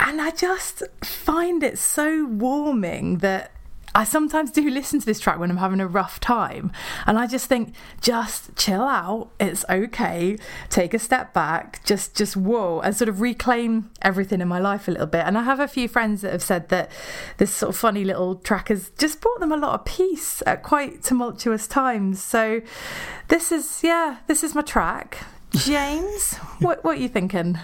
And 0.00 0.20
I 0.20 0.32
just 0.32 0.82
find 1.02 1.62
it 1.62 1.78
so 1.78 2.26
warming 2.26 3.18
that 3.18 3.52
I 3.94 4.04
sometimes 4.04 4.50
do 4.50 4.68
listen 4.70 5.00
to 5.00 5.06
this 5.06 5.20
track 5.20 5.38
when 5.38 5.50
I'm 5.50 5.58
having 5.58 5.80
a 5.80 5.86
rough 5.86 6.20
time, 6.20 6.72
and 7.06 7.18
I 7.18 7.26
just 7.26 7.46
think, 7.46 7.74
just 8.00 8.56
chill 8.56 8.82
out. 8.82 9.30
It's 9.38 9.64
okay. 9.70 10.36
Take 10.68 10.94
a 10.94 10.98
step 10.98 11.32
back. 11.32 11.84
Just, 11.84 12.16
just 12.16 12.36
whoa, 12.36 12.80
and 12.80 12.96
sort 12.96 13.08
of 13.08 13.20
reclaim 13.20 13.90
everything 14.02 14.40
in 14.40 14.48
my 14.48 14.58
life 14.58 14.88
a 14.88 14.90
little 14.90 15.06
bit. 15.06 15.24
And 15.26 15.38
I 15.38 15.42
have 15.42 15.60
a 15.60 15.68
few 15.68 15.88
friends 15.88 16.22
that 16.22 16.32
have 16.32 16.42
said 16.42 16.68
that 16.70 16.90
this 17.38 17.54
sort 17.54 17.70
of 17.70 17.76
funny 17.76 18.04
little 18.04 18.36
track 18.36 18.68
has 18.68 18.90
just 18.98 19.20
brought 19.20 19.40
them 19.40 19.52
a 19.52 19.56
lot 19.56 19.78
of 19.78 19.84
peace 19.84 20.42
at 20.46 20.62
quite 20.62 21.02
tumultuous 21.02 21.66
times. 21.66 22.22
So, 22.22 22.62
this 23.28 23.52
is 23.52 23.82
yeah, 23.82 24.18
this 24.26 24.42
is 24.42 24.54
my 24.54 24.62
track. 24.62 25.18
James, 25.50 26.34
what 26.58 26.82
what 26.84 26.98
are 26.98 27.00
you 27.00 27.08
thinking? 27.08 27.58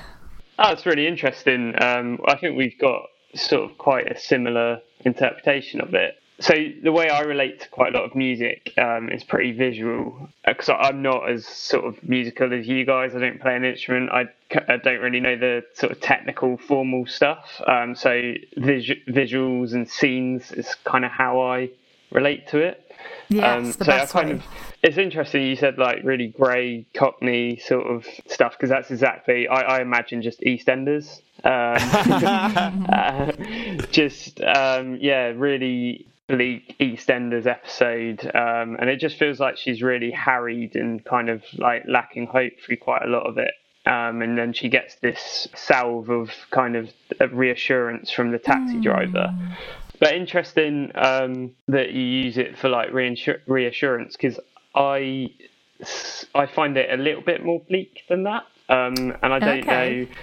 Oh, 0.59 0.73
it's 0.73 0.85
really 0.85 1.07
interesting. 1.07 1.75
Um, 1.83 2.19
I 2.27 2.37
think 2.37 2.57
we've 2.57 2.79
got 2.79 3.03
sort 3.35 3.71
of 3.71 3.79
quite 3.79 4.11
a 4.11 4.19
similar 4.19 4.81
interpretation 5.05 5.81
of 5.81 5.95
it. 5.95 6.20
So 6.41 6.55
the 6.83 6.91
way 6.91 7.11
I 7.11 7.21
relate 7.21 7.61
to 7.61 7.69
quite 7.69 7.95
a 7.95 7.99
lot 7.99 8.07
of 8.07 8.15
music 8.15 8.73
um, 8.79 9.11
is 9.11 9.23
pretty 9.23 9.53
visual 9.53 10.31
because 10.47 10.71
I'm 10.71 11.03
not 11.03 11.29
as 11.29 11.47
sort 11.47 11.85
of 11.85 12.03
musical 12.03 12.53
as 12.55 12.67
you 12.67 12.87
guys. 12.87 13.15
I 13.15 13.19
don't 13.19 13.41
play 13.41 13.57
an 13.57 13.65
instrument. 13.65 14.11
I, 14.11 14.25
I 14.67 14.79
don't 14.79 15.01
really 15.01 15.21
know 15.21 15.37
the 15.37 15.63
sort 15.75 15.93
of 15.93 16.01
technical, 16.01 16.57
formal 16.57 17.05
stuff. 17.07 17.61
Um, 17.67 17.95
so 17.95 18.33
vis- 18.57 18.91
visuals 19.07 19.75
and 19.75 19.89
scenes 19.89 20.51
is 20.53 20.75
kind 20.85 21.05
of 21.05 21.11
how 21.11 21.43
I 21.43 21.69
relate 22.11 22.49
to 22.49 22.59
it. 22.59 22.91
Yes, 23.29 23.45
um, 23.45 23.73
the 23.73 23.85
so 23.85 23.93
I 23.93 24.07
kind 24.07 24.29
way. 24.31 24.35
of 24.37 24.45
it's 24.83 24.99
interesting 24.99 25.47
you 25.47 25.57
said 25.57 25.79
like 25.79 26.03
really 26.05 26.29
grey 26.29 26.87
cockney 26.95 27.59
sort 27.59 27.87
of 27.87 28.07
stuff 28.27 28.53
because 28.53 28.71
that's 28.71 28.91
exactly 28.91 29.47
I, 29.47 29.79
I, 29.79 29.81
imagine 29.83 30.21
just 30.21 30.41
EastEnders. 30.41 31.21
Um, 31.45 32.87
uh, 32.93 33.33
just 33.91 34.41
um, 34.41 34.97
yeah, 35.01 35.33
really 35.37 36.07
bleak 36.31 36.77
EastEnders 36.79 37.47
episode, 37.47 38.25
um, 38.35 38.77
and 38.81 38.89
it 38.89 38.97
just 38.97 39.19
feels 39.19 39.41
like 39.41 39.57
she's 39.57 39.83
really 39.83 40.11
harried 40.11 40.77
and 40.77 41.05
kind 41.05 41.29
of 41.29 41.43
like 41.59 41.85
lacking 41.89 42.27
hope 42.27 42.53
through 42.65 42.77
quite 42.79 43.03
a 43.03 43.09
lot 43.09 43.27
of 43.27 43.39
it. 43.39 43.53
Um, 43.87 44.21
and 44.23 44.37
then 44.37 44.53
she 44.53 44.69
gets 44.69 44.97
this 44.97 45.49
salve 45.55 46.11
of 46.11 46.31
kind 46.51 46.77
of 46.77 46.91
reassurance 47.33 48.11
from 48.11 48.31
the 48.31 48.39
taxi 48.39 48.77
mm. 48.77 48.83
driver. 48.83 49.35
But 49.99 50.15
interesting 50.15 50.93
um, 50.95 51.53
that 51.69 51.93
you 51.93 52.03
use 52.03 52.39
it 52.39 52.57
for 52.59 52.69
like 52.69 52.91
reassurance 52.93 54.17
because 54.17 54.39
I 54.75 55.31
I 56.35 56.47
find 56.47 56.77
it 56.77 56.91
a 56.91 57.03
little 57.03 57.23
bit 57.23 57.45
more 57.45 57.61
bleak 57.61 58.01
than 58.09 58.25
that, 58.25 58.45
um, 58.69 58.95
and 59.23 59.33
I 59.33 59.39
don't 59.39 59.69
okay. 59.69 60.07
know. 60.09 60.17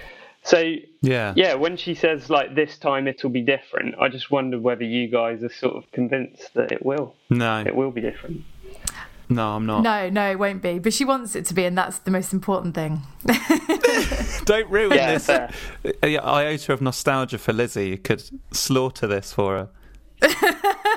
So 0.47 0.75
yeah, 1.01 1.33
yeah. 1.35 1.55
When 1.55 1.75
she 1.75 1.93
says 1.93 2.29
like 2.29 2.55
this 2.55 2.77
time 2.77 3.05
it'll 3.05 3.29
be 3.29 3.41
different, 3.41 3.95
I 3.99 4.07
just 4.07 4.31
wonder 4.31 4.57
whether 4.57 4.85
you 4.85 5.09
guys 5.09 5.43
are 5.43 5.51
sort 5.51 5.75
of 5.75 5.91
convinced 5.91 6.53
that 6.53 6.71
it 6.71 6.85
will. 6.85 7.15
No, 7.29 7.63
it 7.67 7.75
will 7.75 7.91
be 7.91 7.99
different. 7.99 8.45
No, 9.27 9.49
I'm 9.49 9.65
not. 9.65 9.83
No, 9.83 10.09
no, 10.09 10.31
it 10.31 10.39
won't 10.39 10.61
be. 10.61 10.79
But 10.79 10.93
she 10.93 11.03
wants 11.03 11.35
it 11.35 11.45
to 11.47 11.53
be, 11.53 11.65
and 11.65 11.77
that's 11.77 11.99
the 11.99 12.11
most 12.11 12.31
important 12.31 12.75
thing. 12.75 13.01
Don't 14.45 14.69
ruin 14.69 14.95
yeah, 14.95 15.13
this 15.15 15.25
fair. 15.25 15.51
iota 16.03 16.71
of 16.71 16.81
nostalgia 16.81 17.37
for 17.37 17.51
Lizzie. 17.51 17.89
You 17.89 17.97
could 17.97 18.23
slaughter 18.51 19.05
this 19.05 19.33
for 19.33 19.57
her. 19.57 19.69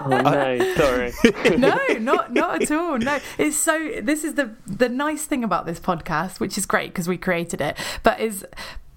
oh 0.03 0.21
no, 0.23 0.75
sorry. 0.77 1.13
no, 1.59 1.77
not 1.99 2.33
not 2.33 2.63
at 2.63 2.71
all. 2.71 2.99
No, 2.99 3.19
it's 3.37 3.57
so. 3.57 4.01
This 4.01 4.23
is 4.23 4.35
the 4.35 4.55
the 4.65 4.89
nice 4.89 5.25
thing 5.25 5.43
about 5.43 5.67
this 5.67 5.81
podcast, 5.81 6.39
which 6.39 6.57
is 6.57 6.67
great 6.67 6.93
because 6.93 7.09
we 7.09 7.19
created 7.19 7.61
it, 7.61 7.77
but 8.05 8.21
is 8.21 8.47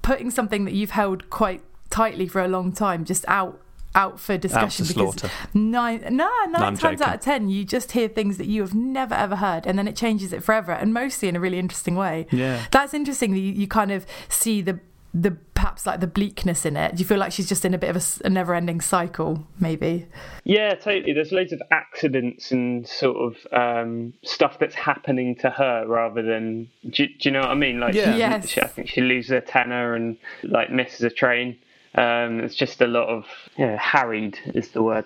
putting 0.03 0.29
something 0.29 0.65
that 0.65 0.73
you've 0.75 0.91
held 0.91 1.31
quite 1.31 1.63
tightly 1.89 2.27
for 2.27 2.41
a 2.41 2.47
long 2.47 2.71
time 2.71 3.03
just 3.03 3.25
out 3.27 3.59
out 3.95 4.19
for 4.19 4.37
discussion 4.37 4.85
out 4.99 5.15
because 5.15 5.31
nine 5.53 6.01
no 6.09 6.27
nine 6.47 6.51
no, 6.51 6.59
times 6.59 6.79
joking. 6.79 7.01
out 7.03 7.15
of 7.15 7.21
ten 7.21 7.49
you 7.49 7.63
just 7.63 7.91
hear 7.91 8.07
things 8.07 8.37
that 8.37 8.47
you 8.47 8.61
have 8.61 8.73
never 8.73 9.13
ever 9.13 9.35
heard 9.35 9.67
and 9.67 9.77
then 9.77 9.87
it 9.87 9.95
changes 9.95 10.33
it 10.33 10.43
forever 10.43 10.71
and 10.71 10.93
mostly 10.93 11.27
in 11.27 11.35
a 11.35 11.39
really 11.39 11.59
interesting 11.59 11.95
way. 11.95 12.25
Yeah. 12.31 12.65
That's 12.71 12.93
interesting 12.93 13.33
that 13.33 13.39
you, 13.39 13.51
you 13.53 13.67
kind 13.67 13.91
of 13.91 14.05
see 14.29 14.61
the 14.61 14.79
the 15.13 15.32
perhaps 15.54 15.86
like 15.86 15.99
the 15.99 16.08
bleakness 16.08 16.65
in 16.65 16.76
it? 16.76 16.95
Do 16.95 16.99
you 16.99 17.06
feel 17.06 17.17
like 17.17 17.32
she's 17.32 17.47
just 17.47 17.63
in 17.63 17.73
a 17.73 17.78
bit 17.78 17.95
of 17.95 17.97
a, 17.97 18.28
a 18.28 18.30
never-ending 18.30 18.82
cycle, 18.82 19.47
maybe? 19.60 20.08
Yeah, 20.43 20.73
totally. 20.76 21.13
There's 21.13 21.32
loads 21.32 21.54
of 21.54 21.62
accidents 21.71 22.52
and 22.52 22.88
sort 22.88 23.17
of 23.17 23.54
um, 23.54 24.13
stuff 24.23 24.58
that's 24.60 24.76
happening 24.76 25.36
to 25.38 25.49
her 25.49 25.86
rather 25.88 26.21
than. 26.21 26.69
Do, 26.89 27.08
do 27.08 27.13
you 27.21 27.32
know 27.32 27.41
what 27.41 27.49
I 27.49 27.56
mean? 27.56 27.80
Like, 27.80 27.93
yeah. 27.93 28.15
yes. 28.15 28.49
She, 28.49 28.62
I 28.62 28.67
think 28.67 28.89
she 28.89 29.02
loses 29.02 29.32
a 29.32 29.41
tenner 29.41 29.93
and 29.93 30.17
like 30.43 30.71
misses 30.71 31.02
a 31.02 31.10
train. 31.10 31.58
Um, 31.95 32.39
it's 32.39 32.56
just 32.56 32.82
a 32.82 32.88
lot 32.88 33.08
of 33.08 33.26
yeah, 33.56 33.78
harried 33.78 34.39
is 34.47 34.69
the 34.69 34.82
word. 34.82 35.06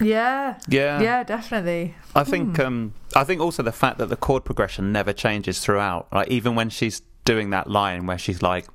Yeah. 0.00 0.58
Yeah. 0.68 1.00
Yeah, 1.00 1.24
definitely. 1.24 1.96
I 2.14 2.22
think 2.22 2.56
hmm. 2.56 2.62
um, 2.62 2.94
I 3.16 3.24
think 3.24 3.40
also 3.40 3.62
the 3.62 3.72
fact 3.72 3.98
that 3.98 4.08
the 4.08 4.16
chord 4.16 4.44
progression 4.44 4.92
never 4.92 5.12
changes 5.12 5.60
throughout. 5.60 6.06
Like 6.12 6.28
even 6.28 6.54
when 6.54 6.70
she's 6.70 7.02
doing 7.24 7.50
that 7.50 7.68
line 7.68 8.06
where 8.06 8.18
she's 8.18 8.42
like 8.42 8.66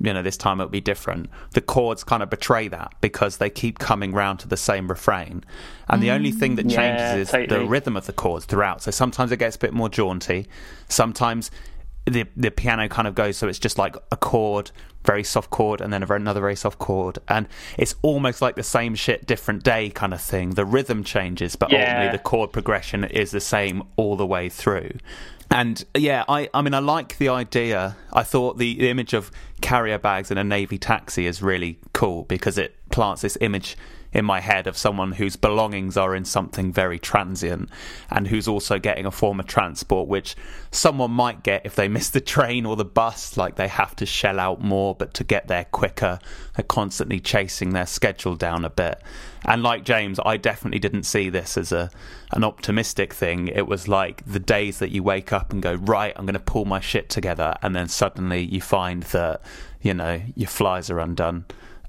you 0.00 0.14
know, 0.14 0.22
this 0.22 0.36
time 0.36 0.60
it'll 0.60 0.70
be 0.70 0.80
different. 0.80 1.28
The 1.52 1.60
chords 1.60 2.04
kind 2.04 2.22
of 2.22 2.30
betray 2.30 2.68
that 2.68 2.94
because 3.00 3.36
they 3.36 3.50
keep 3.50 3.78
coming 3.78 4.12
round 4.12 4.40
to 4.40 4.48
the 4.48 4.56
same 4.56 4.88
refrain. 4.88 5.44
And 5.88 6.02
the 6.02 6.10
only 6.10 6.32
thing 6.32 6.54
that 6.56 6.66
mm, 6.66 6.74
changes 6.74 7.00
yeah, 7.00 7.16
is 7.16 7.30
totally. 7.30 7.60
the 7.60 7.66
rhythm 7.66 7.96
of 7.96 8.06
the 8.06 8.12
chords 8.12 8.46
throughout. 8.46 8.82
So 8.82 8.90
sometimes 8.90 9.30
it 9.30 9.36
gets 9.36 9.56
a 9.56 9.58
bit 9.58 9.74
more 9.74 9.88
jaunty. 9.88 10.46
Sometimes 10.88 11.50
the 12.06 12.26
the 12.36 12.50
piano 12.50 12.88
kind 12.88 13.06
of 13.06 13.14
goes 13.14 13.36
so 13.36 13.46
it's 13.46 13.58
just 13.58 13.78
like 13.78 13.94
a 14.10 14.16
chord, 14.16 14.70
very 15.04 15.22
soft 15.22 15.50
chord, 15.50 15.80
and 15.80 15.92
then 15.92 16.02
another 16.02 16.40
very 16.40 16.56
soft 16.56 16.78
chord, 16.78 17.18
and 17.28 17.46
it's 17.76 17.94
almost 18.02 18.40
like 18.40 18.56
the 18.56 18.62
same 18.62 18.94
shit, 18.94 19.26
different 19.26 19.62
day 19.62 19.90
kind 19.90 20.14
of 20.14 20.20
thing. 20.20 20.50
The 20.50 20.64
rhythm 20.64 21.04
changes, 21.04 21.56
but 21.56 21.70
yeah. 21.70 21.80
ultimately 21.80 22.16
the 22.16 22.22
chord 22.22 22.52
progression 22.52 23.04
is 23.04 23.30
the 23.30 23.40
same 23.40 23.82
all 23.96 24.16
the 24.16 24.26
way 24.26 24.48
through. 24.48 24.92
And 25.50 25.84
yeah, 25.96 26.24
I, 26.28 26.48
I 26.54 26.62
mean, 26.62 26.74
I 26.74 26.78
like 26.78 27.18
the 27.18 27.28
idea. 27.28 27.96
I 28.12 28.22
thought 28.22 28.58
the, 28.58 28.78
the 28.78 28.88
image 28.88 29.14
of 29.14 29.32
carrier 29.60 29.98
bags 29.98 30.30
in 30.30 30.38
a 30.38 30.44
navy 30.44 30.78
taxi 30.78 31.26
is 31.26 31.42
really 31.42 31.78
cool 31.92 32.22
because 32.24 32.56
it 32.56 32.76
plants 32.90 33.22
this 33.22 33.36
image 33.40 33.76
in 34.12 34.24
my 34.24 34.40
head 34.40 34.66
of 34.66 34.76
someone 34.76 35.12
whose 35.12 35.36
belongings 35.36 35.96
are 35.96 36.14
in 36.14 36.24
something 36.24 36.72
very 36.72 36.98
transient 36.98 37.68
and 38.10 38.28
who's 38.28 38.48
also 38.48 38.78
getting 38.78 39.06
a 39.06 39.10
form 39.10 39.38
of 39.38 39.46
transport 39.46 40.08
which 40.08 40.34
someone 40.70 41.10
might 41.10 41.42
get 41.42 41.64
if 41.64 41.76
they 41.76 41.88
miss 41.88 42.10
the 42.10 42.20
train 42.20 42.66
or 42.66 42.76
the 42.76 42.84
bus 42.84 43.36
like 43.36 43.56
they 43.56 43.68
have 43.68 43.94
to 43.94 44.06
shell 44.06 44.40
out 44.40 44.60
more 44.60 44.94
but 44.94 45.14
to 45.14 45.24
get 45.24 45.46
there 45.48 45.64
quicker. 45.64 46.18
They're 46.56 46.64
constantly 46.64 47.20
chasing 47.20 47.70
their 47.70 47.86
schedule 47.86 48.36
down 48.36 48.64
a 48.64 48.70
bit. 48.70 49.00
And 49.44 49.62
like 49.62 49.84
James 49.84 50.18
I 50.24 50.36
definitely 50.36 50.80
didn't 50.80 51.04
see 51.04 51.28
this 51.30 51.56
as 51.56 51.72
a 51.72 51.90
an 52.32 52.44
optimistic 52.44 53.14
thing. 53.14 53.48
It 53.48 53.66
was 53.66 53.88
like 53.88 54.24
the 54.24 54.40
days 54.40 54.78
that 54.80 54.90
you 54.90 55.02
wake 55.02 55.32
up 55.32 55.52
and 55.52 55.62
go 55.62 55.74
right 55.74 56.12
I'm 56.16 56.26
going 56.26 56.34
to 56.34 56.40
pull 56.40 56.64
my 56.64 56.80
shit 56.80 57.08
together 57.08 57.56
and 57.62 57.74
then 57.74 57.88
suddenly 57.88 58.42
you 58.42 58.60
find 58.60 59.04
that 59.04 59.40
you 59.80 59.94
know 59.94 60.20
your 60.34 60.48
flies 60.48 60.90
are 60.90 60.98
undone 60.98 61.44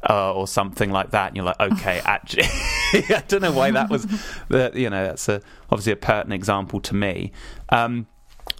uh, 0.09 0.33
or 0.33 0.47
something 0.47 0.91
like 0.91 1.11
that, 1.11 1.27
and 1.27 1.35
you're 1.35 1.45
like, 1.45 1.59
okay, 1.59 2.01
actually, 2.05 2.43
I 3.13 3.23
don't 3.27 3.41
know 3.41 3.51
why 3.51 3.71
that 3.71 3.89
was, 3.89 4.07
but 4.49 4.75
you 4.75 4.89
know, 4.89 5.05
that's 5.05 5.29
a, 5.29 5.41
obviously 5.69 5.93
a 5.93 5.97
pertinent 5.97 6.33
example 6.33 6.79
to 6.81 6.95
me. 6.95 7.31
Um, 7.69 8.07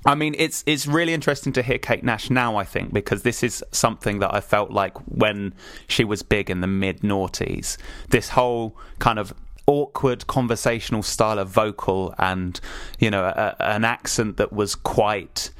I 0.05 0.15
mean, 0.15 0.35
it's 0.37 0.63
it's 0.65 0.87
really 0.87 1.13
interesting 1.13 1.53
to 1.53 1.61
hear 1.61 1.77
Kate 1.77 2.03
Nash 2.03 2.29
now. 2.29 2.55
I 2.55 2.63
think 2.63 2.93
because 2.93 3.23
this 3.23 3.43
is 3.43 3.63
something 3.71 4.19
that 4.19 4.33
I 4.33 4.41
felt 4.41 4.71
like 4.71 4.97
when 5.05 5.53
she 5.87 6.03
was 6.03 6.23
big 6.23 6.49
in 6.49 6.61
the 6.61 6.67
mid 6.67 7.01
noughties. 7.01 7.77
This 8.09 8.29
whole 8.29 8.75
kind 8.99 9.19
of 9.19 9.33
awkward 9.67 10.25
conversational 10.27 11.03
style 11.03 11.37
of 11.37 11.47
vocal 11.47 12.15
and 12.17 12.59
you 12.99 13.11
know 13.11 13.23
a, 13.23 13.55
an 13.59 13.85
accent 13.85 14.37
that 14.37 14.51
was 14.51 14.73
quite 14.73 15.51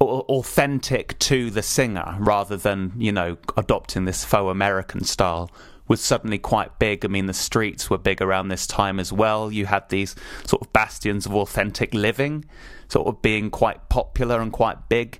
authentic 0.00 1.18
to 1.18 1.50
the 1.50 1.62
singer 1.62 2.16
rather 2.18 2.56
than 2.56 2.92
you 2.98 3.12
know 3.12 3.36
adopting 3.56 4.04
this 4.04 4.24
faux 4.24 4.50
American 4.50 5.04
style 5.04 5.50
was 5.88 6.00
suddenly 6.00 6.38
quite 6.38 6.78
big. 6.78 7.04
I 7.04 7.08
mean, 7.08 7.26
the 7.26 7.32
streets 7.32 7.88
were 7.88 7.98
big 7.98 8.20
around 8.20 8.48
this 8.48 8.66
time 8.66 8.98
as 8.98 9.12
well. 9.12 9.52
You 9.52 9.66
had 9.66 9.88
these 9.88 10.16
sort 10.44 10.62
of 10.62 10.72
bastions 10.72 11.26
of 11.26 11.34
authentic 11.34 11.94
living, 11.94 12.44
sort 12.88 13.06
of 13.06 13.22
being 13.22 13.50
quite 13.50 13.88
popular 13.88 14.40
and 14.40 14.52
quite 14.52 14.88
big. 14.88 15.18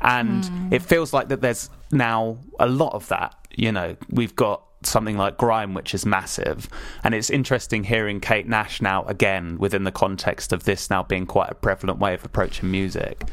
And 0.00 0.44
mm. 0.44 0.72
it 0.72 0.82
feels 0.82 1.12
like 1.12 1.28
that 1.28 1.40
there's 1.40 1.70
now 1.92 2.38
a 2.58 2.66
lot 2.66 2.94
of 2.94 3.08
that. 3.08 3.34
You 3.56 3.72
know, 3.72 3.96
we've 4.10 4.34
got 4.34 4.62
something 4.82 5.16
like 5.16 5.36
grime, 5.36 5.74
which 5.74 5.94
is 5.94 6.06
massive. 6.06 6.68
And 7.02 7.14
it's 7.14 7.30
interesting 7.30 7.84
hearing 7.84 8.20
Kate 8.20 8.46
Nash 8.46 8.80
now 8.80 9.04
again 9.04 9.58
within 9.58 9.84
the 9.84 9.92
context 9.92 10.52
of 10.52 10.64
this 10.64 10.90
now 10.90 11.02
being 11.02 11.26
quite 11.26 11.50
a 11.50 11.54
prevalent 11.54 11.98
way 11.98 12.14
of 12.14 12.24
approaching 12.24 12.70
music. 12.70 13.24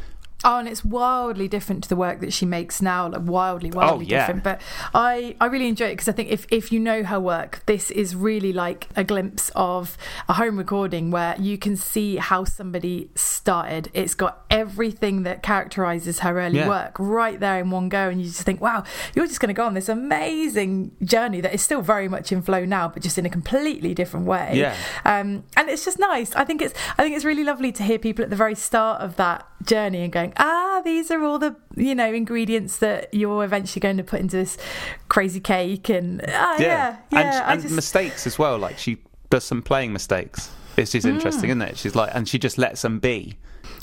Oh, 0.45 0.59
and 0.59 0.67
it's 0.67 0.85
wildly 0.85 1.47
different 1.47 1.83
to 1.83 1.89
the 1.89 1.95
work 1.95 2.19
that 2.21 2.31
she 2.31 2.45
makes 2.45 2.81
now, 2.81 3.09
like 3.09 3.23
wildly, 3.23 3.71
wildly 3.71 4.05
oh, 4.05 4.09
yeah. 4.09 4.19
different. 4.27 4.43
But 4.43 4.61
I, 4.93 5.35
I 5.41 5.47
really 5.47 5.67
enjoy 5.67 5.87
it 5.87 5.93
because 5.93 6.07
I 6.07 6.11
think 6.13 6.29
if, 6.29 6.45
if 6.49 6.71
you 6.71 6.79
know 6.79 7.03
her 7.03 7.19
work, 7.19 7.63
this 7.65 7.91
is 7.91 8.15
really 8.15 8.53
like 8.53 8.87
a 8.95 9.03
glimpse 9.03 9.51
of 9.55 9.97
a 10.29 10.33
home 10.33 10.57
recording 10.57 11.11
where 11.11 11.35
you 11.39 11.57
can 11.57 11.75
see 11.75 12.15
how 12.17 12.45
somebody. 12.45 13.09
Started, 13.15 13.89
it's 13.93 14.13
got 14.15 14.45
everything 14.49 15.23
that 15.23 15.43
characterizes 15.43 16.19
her 16.19 16.39
early 16.39 16.59
Yeah. 16.59 16.67
work 16.67 16.95
right 16.99 17.39
there 17.39 17.59
in 17.59 17.71
one 17.71 17.89
go. 17.89 18.09
And 18.09 18.21
you 18.21 18.27
just 18.27 18.43
think, 18.43 18.61
wow, 18.61 18.83
you're 19.13 19.27
just 19.27 19.39
going 19.39 19.47
to 19.49 19.53
go 19.53 19.65
on 19.65 19.73
this 19.73 19.89
amazing 19.89 20.91
journey 21.03 21.41
that 21.41 21.53
is 21.53 21.61
still 21.61 21.81
very 21.81 22.07
much 22.07 22.31
in 22.31 22.41
flow 22.41 22.65
now, 22.65 22.87
but 22.87 23.03
just 23.03 23.17
in 23.17 23.25
a 23.25 23.29
completely 23.29 23.93
different 23.93 24.25
way. 24.25 24.51
Yeah. 24.53 24.75
Um, 25.05 25.43
and 25.57 25.69
it's 25.69 25.85
just 25.85 25.99
nice. 25.99 26.35
I 26.35 26.43
think 26.43 26.61
it's 26.61 26.73
I 26.97 27.03
think 27.03 27.15
it's 27.15 27.25
really 27.25 27.43
lovely 27.43 27.71
to 27.73 27.83
hear 27.83 27.99
people 27.99 28.23
at 28.23 28.29
the 28.29 28.35
very 28.35 28.55
start 28.55 29.01
of 29.01 29.15
that 29.17 29.45
journey 29.63 30.03
and 30.03 30.11
going, 30.13 30.33
ah, 30.37 30.81
these 30.83 31.11
are 31.11 31.23
all 31.23 31.39
the 31.39 31.55
you 31.75 31.95
know 31.95 32.11
ingredients 32.13 32.77
that 32.77 33.13
you're 33.13 33.43
eventually 33.43 33.79
going 33.81 33.97
to 33.97 34.03
put 34.03 34.19
into 34.19 34.35
this 34.37 34.57
crazy 35.09 35.39
cake, 35.39 35.89
and 35.89 36.21
ah, 36.27 36.55
yeah, 36.59 36.97
yeah. 37.11 37.19
and, 37.19 37.29
I 37.29 37.53
and 37.53 37.61
just, 37.61 37.75
mistakes 37.75 38.27
as 38.27 38.37
well. 38.39 38.57
Like 38.57 38.77
she 38.77 38.97
does 39.29 39.43
some 39.43 39.61
playing 39.61 39.93
mistakes. 39.93 40.49
It's 40.77 40.91
just 40.91 41.05
Mm. 41.07 41.11
interesting, 41.15 41.49
isn't 41.51 41.61
it? 41.61 41.77
She's 41.77 41.95
like, 41.95 42.11
and 42.13 42.27
she 42.27 42.37
just 42.37 42.57
lets 42.57 42.81
them 42.81 42.99
be. 42.99 43.37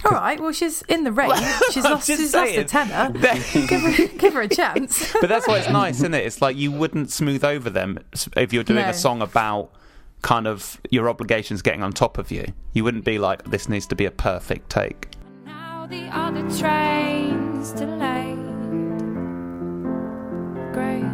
all 0.04 0.10
right. 0.12 0.38
Well, 0.38 0.52
she's 0.52 0.82
in 0.82 1.04
the 1.04 1.12
race. 1.12 1.32
She's 1.72 1.84
lost. 1.84 2.06
She's 2.06 2.34
lost 2.34 2.50
a 2.50 2.52
saying. 2.54 2.66
tenner. 2.66 3.10
give, 3.68 3.80
her, 3.80 4.06
give 4.18 4.34
her 4.34 4.42
a 4.42 4.48
chance. 4.48 5.12
but 5.20 5.28
that's 5.28 5.48
why 5.48 5.58
it's 5.58 5.68
nice, 5.70 5.96
isn't 5.96 6.12
it? 6.14 6.26
It's 6.26 6.42
like 6.42 6.56
you 6.56 6.70
wouldn't 6.70 7.10
smooth 7.10 7.44
over 7.44 7.70
them 7.70 7.98
if 8.36 8.52
you're 8.52 8.62
doing 8.64 8.84
No. 8.84 8.90
a 8.90 8.94
song 8.94 9.22
about 9.22 9.70
kind 10.20 10.46
of 10.46 10.80
your 10.90 11.08
obligations 11.08 11.62
getting 11.62 11.82
on 11.82 11.92
top 11.92 12.18
of 12.18 12.30
you. 12.30 12.44
You 12.74 12.84
wouldn't 12.84 13.04
be 13.04 13.18
like, 13.18 13.44
this 13.50 13.68
needs 13.68 13.86
to 13.88 13.94
be 13.96 14.04
a 14.04 14.10
perfect 14.10 14.68
take. 14.70 15.08
The 15.92 16.08
other 16.10 16.40
train's 16.58 17.72
delayed. 17.72 18.38
Great. 20.72 21.04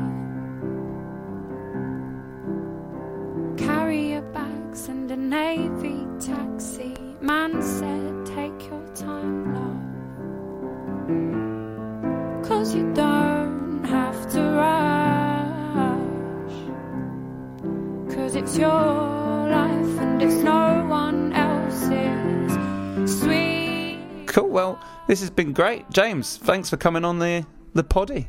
Carry 3.56 4.12
your 4.12 4.22
bags 4.22 4.88
and 4.88 5.10
a 5.10 5.16
navy 5.16 6.06
taxi. 6.20 6.94
Man 7.20 7.60
said, 7.60 8.26
take 8.26 8.70
your 8.70 8.86
time, 8.94 9.52
love. 9.56 9.82
Cause 12.46 12.72
you 12.72 12.92
don't 12.94 13.82
have 13.84 14.30
to 14.30 14.40
rush. 14.62 15.74
Cause 18.14 18.36
it's 18.36 18.56
your 18.56 19.17
Cool. 24.38 24.50
Well, 24.50 24.80
this 25.06 25.20
has 25.20 25.30
been 25.30 25.52
great. 25.52 25.88
James, 25.90 26.36
thanks 26.36 26.70
for 26.70 26.76
coming 26.76 27.04
on 27.04 27.18
the, 27.18 27.46
the 27.74 27.84
poddy. 27.84 28.28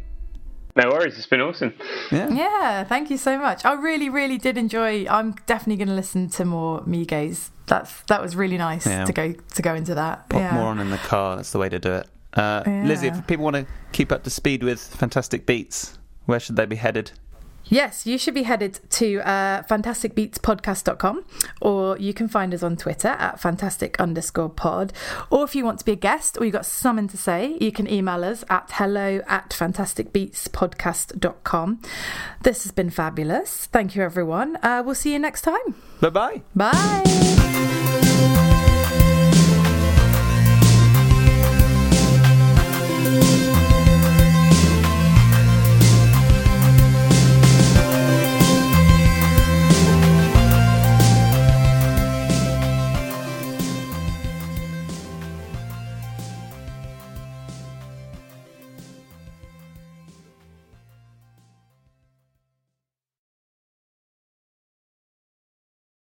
No 0.76 0.89
worries, 0.89 1.17
it's 1.17 1.28
been 1.28 1.41
awesome. 1.41 1.74
Yeah. 2.12 2.30
Yeah, 2.30 2.84
thank 2.84 3.10
you 3.10 3.17
so 3.17 3.38
much. 3.38 3.65
I 3.65 3.74
really, 3.74 4.10
really 4.10 4.38
did 4.38 4.58
enjoy. 4.58 5.06
I'm 5.08 5.34
definitely 5.45 5.78
going 5.78 5.89
to 5.89 5.95
listen 5.95 6.30
to 6.32 6.45
more 6.45 6.82
Migos. 6.82 7.50
That's 7.67 8.02
that 8.04 8.22
was 8.22 8.36
really 8.36 8.58
nice 8.58 8.88
Yeah. 8.88 9.06
to 9.06 9.13
go 9.13 9.34
to 9.34 9.62
go 9.62 9.76
into 9.76 9.93
that. 9.95 10.30
Pop 10.30 10.39
yeah. 10.39 10.54
more 10.56 10.65
on 10.67 10.80
in 10.80 10.89
the 10.89 10.98
car. 10.98 11.36
That's 11.36 11.52
the 11.52 11.60
way 11.60 11.69
to 11.69 11.80
do 11.80 11.93
it. 11.93 12.08
Uh, 12.34 12.63
Lizzie, 12.65 13.08
if 13.08 13.28
people 13.28 13.43
want 13.43 13.56
to 13.58 13.65
keep 13.91 14.12
up 14.12 14.24
to 14.24 14.30
speed 14.30 14.63
with 14.63 14.80
Fantastic 14.80 15.45
Beats, 15.45 15.98
where 16.26 16.39
should 16.39 16.56
they 16.56 16.65
be 16.65 16.76
headed? 16.78 17.12
Yes, 17.65 18.06
you 18.06 18.17
should 18.17 18.34
be 18.34 18.43
headed 18.43 18.80
to 18.91 19.19
uh, 19.22 19.63
fantasticbeatspodcast.com 19.63 21.26
or 21.62 21.98
you 21.98 22.13
can 22.13 22.28
find 22.28 22.54
us 22.54 22.62
on 22.63 22.76
Twitter 22.78 23.10
at 23.10 23.39
fantastic 23.39 24.00
underscore 24.00 24.50
pod. 24.50 24.93
Or 25.30 25.43
if 25.43 25.54
you 25.56 25.63
want 25.63 25.78
to 25.80 25.86
be 25.86 25.91
a 25.91 25.95
guest 25.95 26.38
or 26.39 26.45
you've 26.45 26.54
got 26.54 26.65
something 26.65 27.08
to 27.10 27.17
say, 27.17 27.58
you 27.62 27.72
can 27.72 27.88
email 27.88 28.24
us 28.24 28.43
at 28.50 28.72
hello 28.74 29.22
at 29.28 29.52
fantasticbeatspodcast.com. 29.52 31.80
This 32.43 32.63
has 32.63 32.72
been 32.72 32.89
fabulous. 32.89 33.67
Thank 33.67 33.95
you, 33.95 34.02
everyone. 34.04 34.58
Uh, 34.63 34.82
we'll 34.84 34.95
see 34.95 35.13
you 35.13 35.19
next 35.19 35.43
time. 35.43 35.76
Bye 36.02 36.10
bye. 36.10 36.41
Bye. 36.56 37.38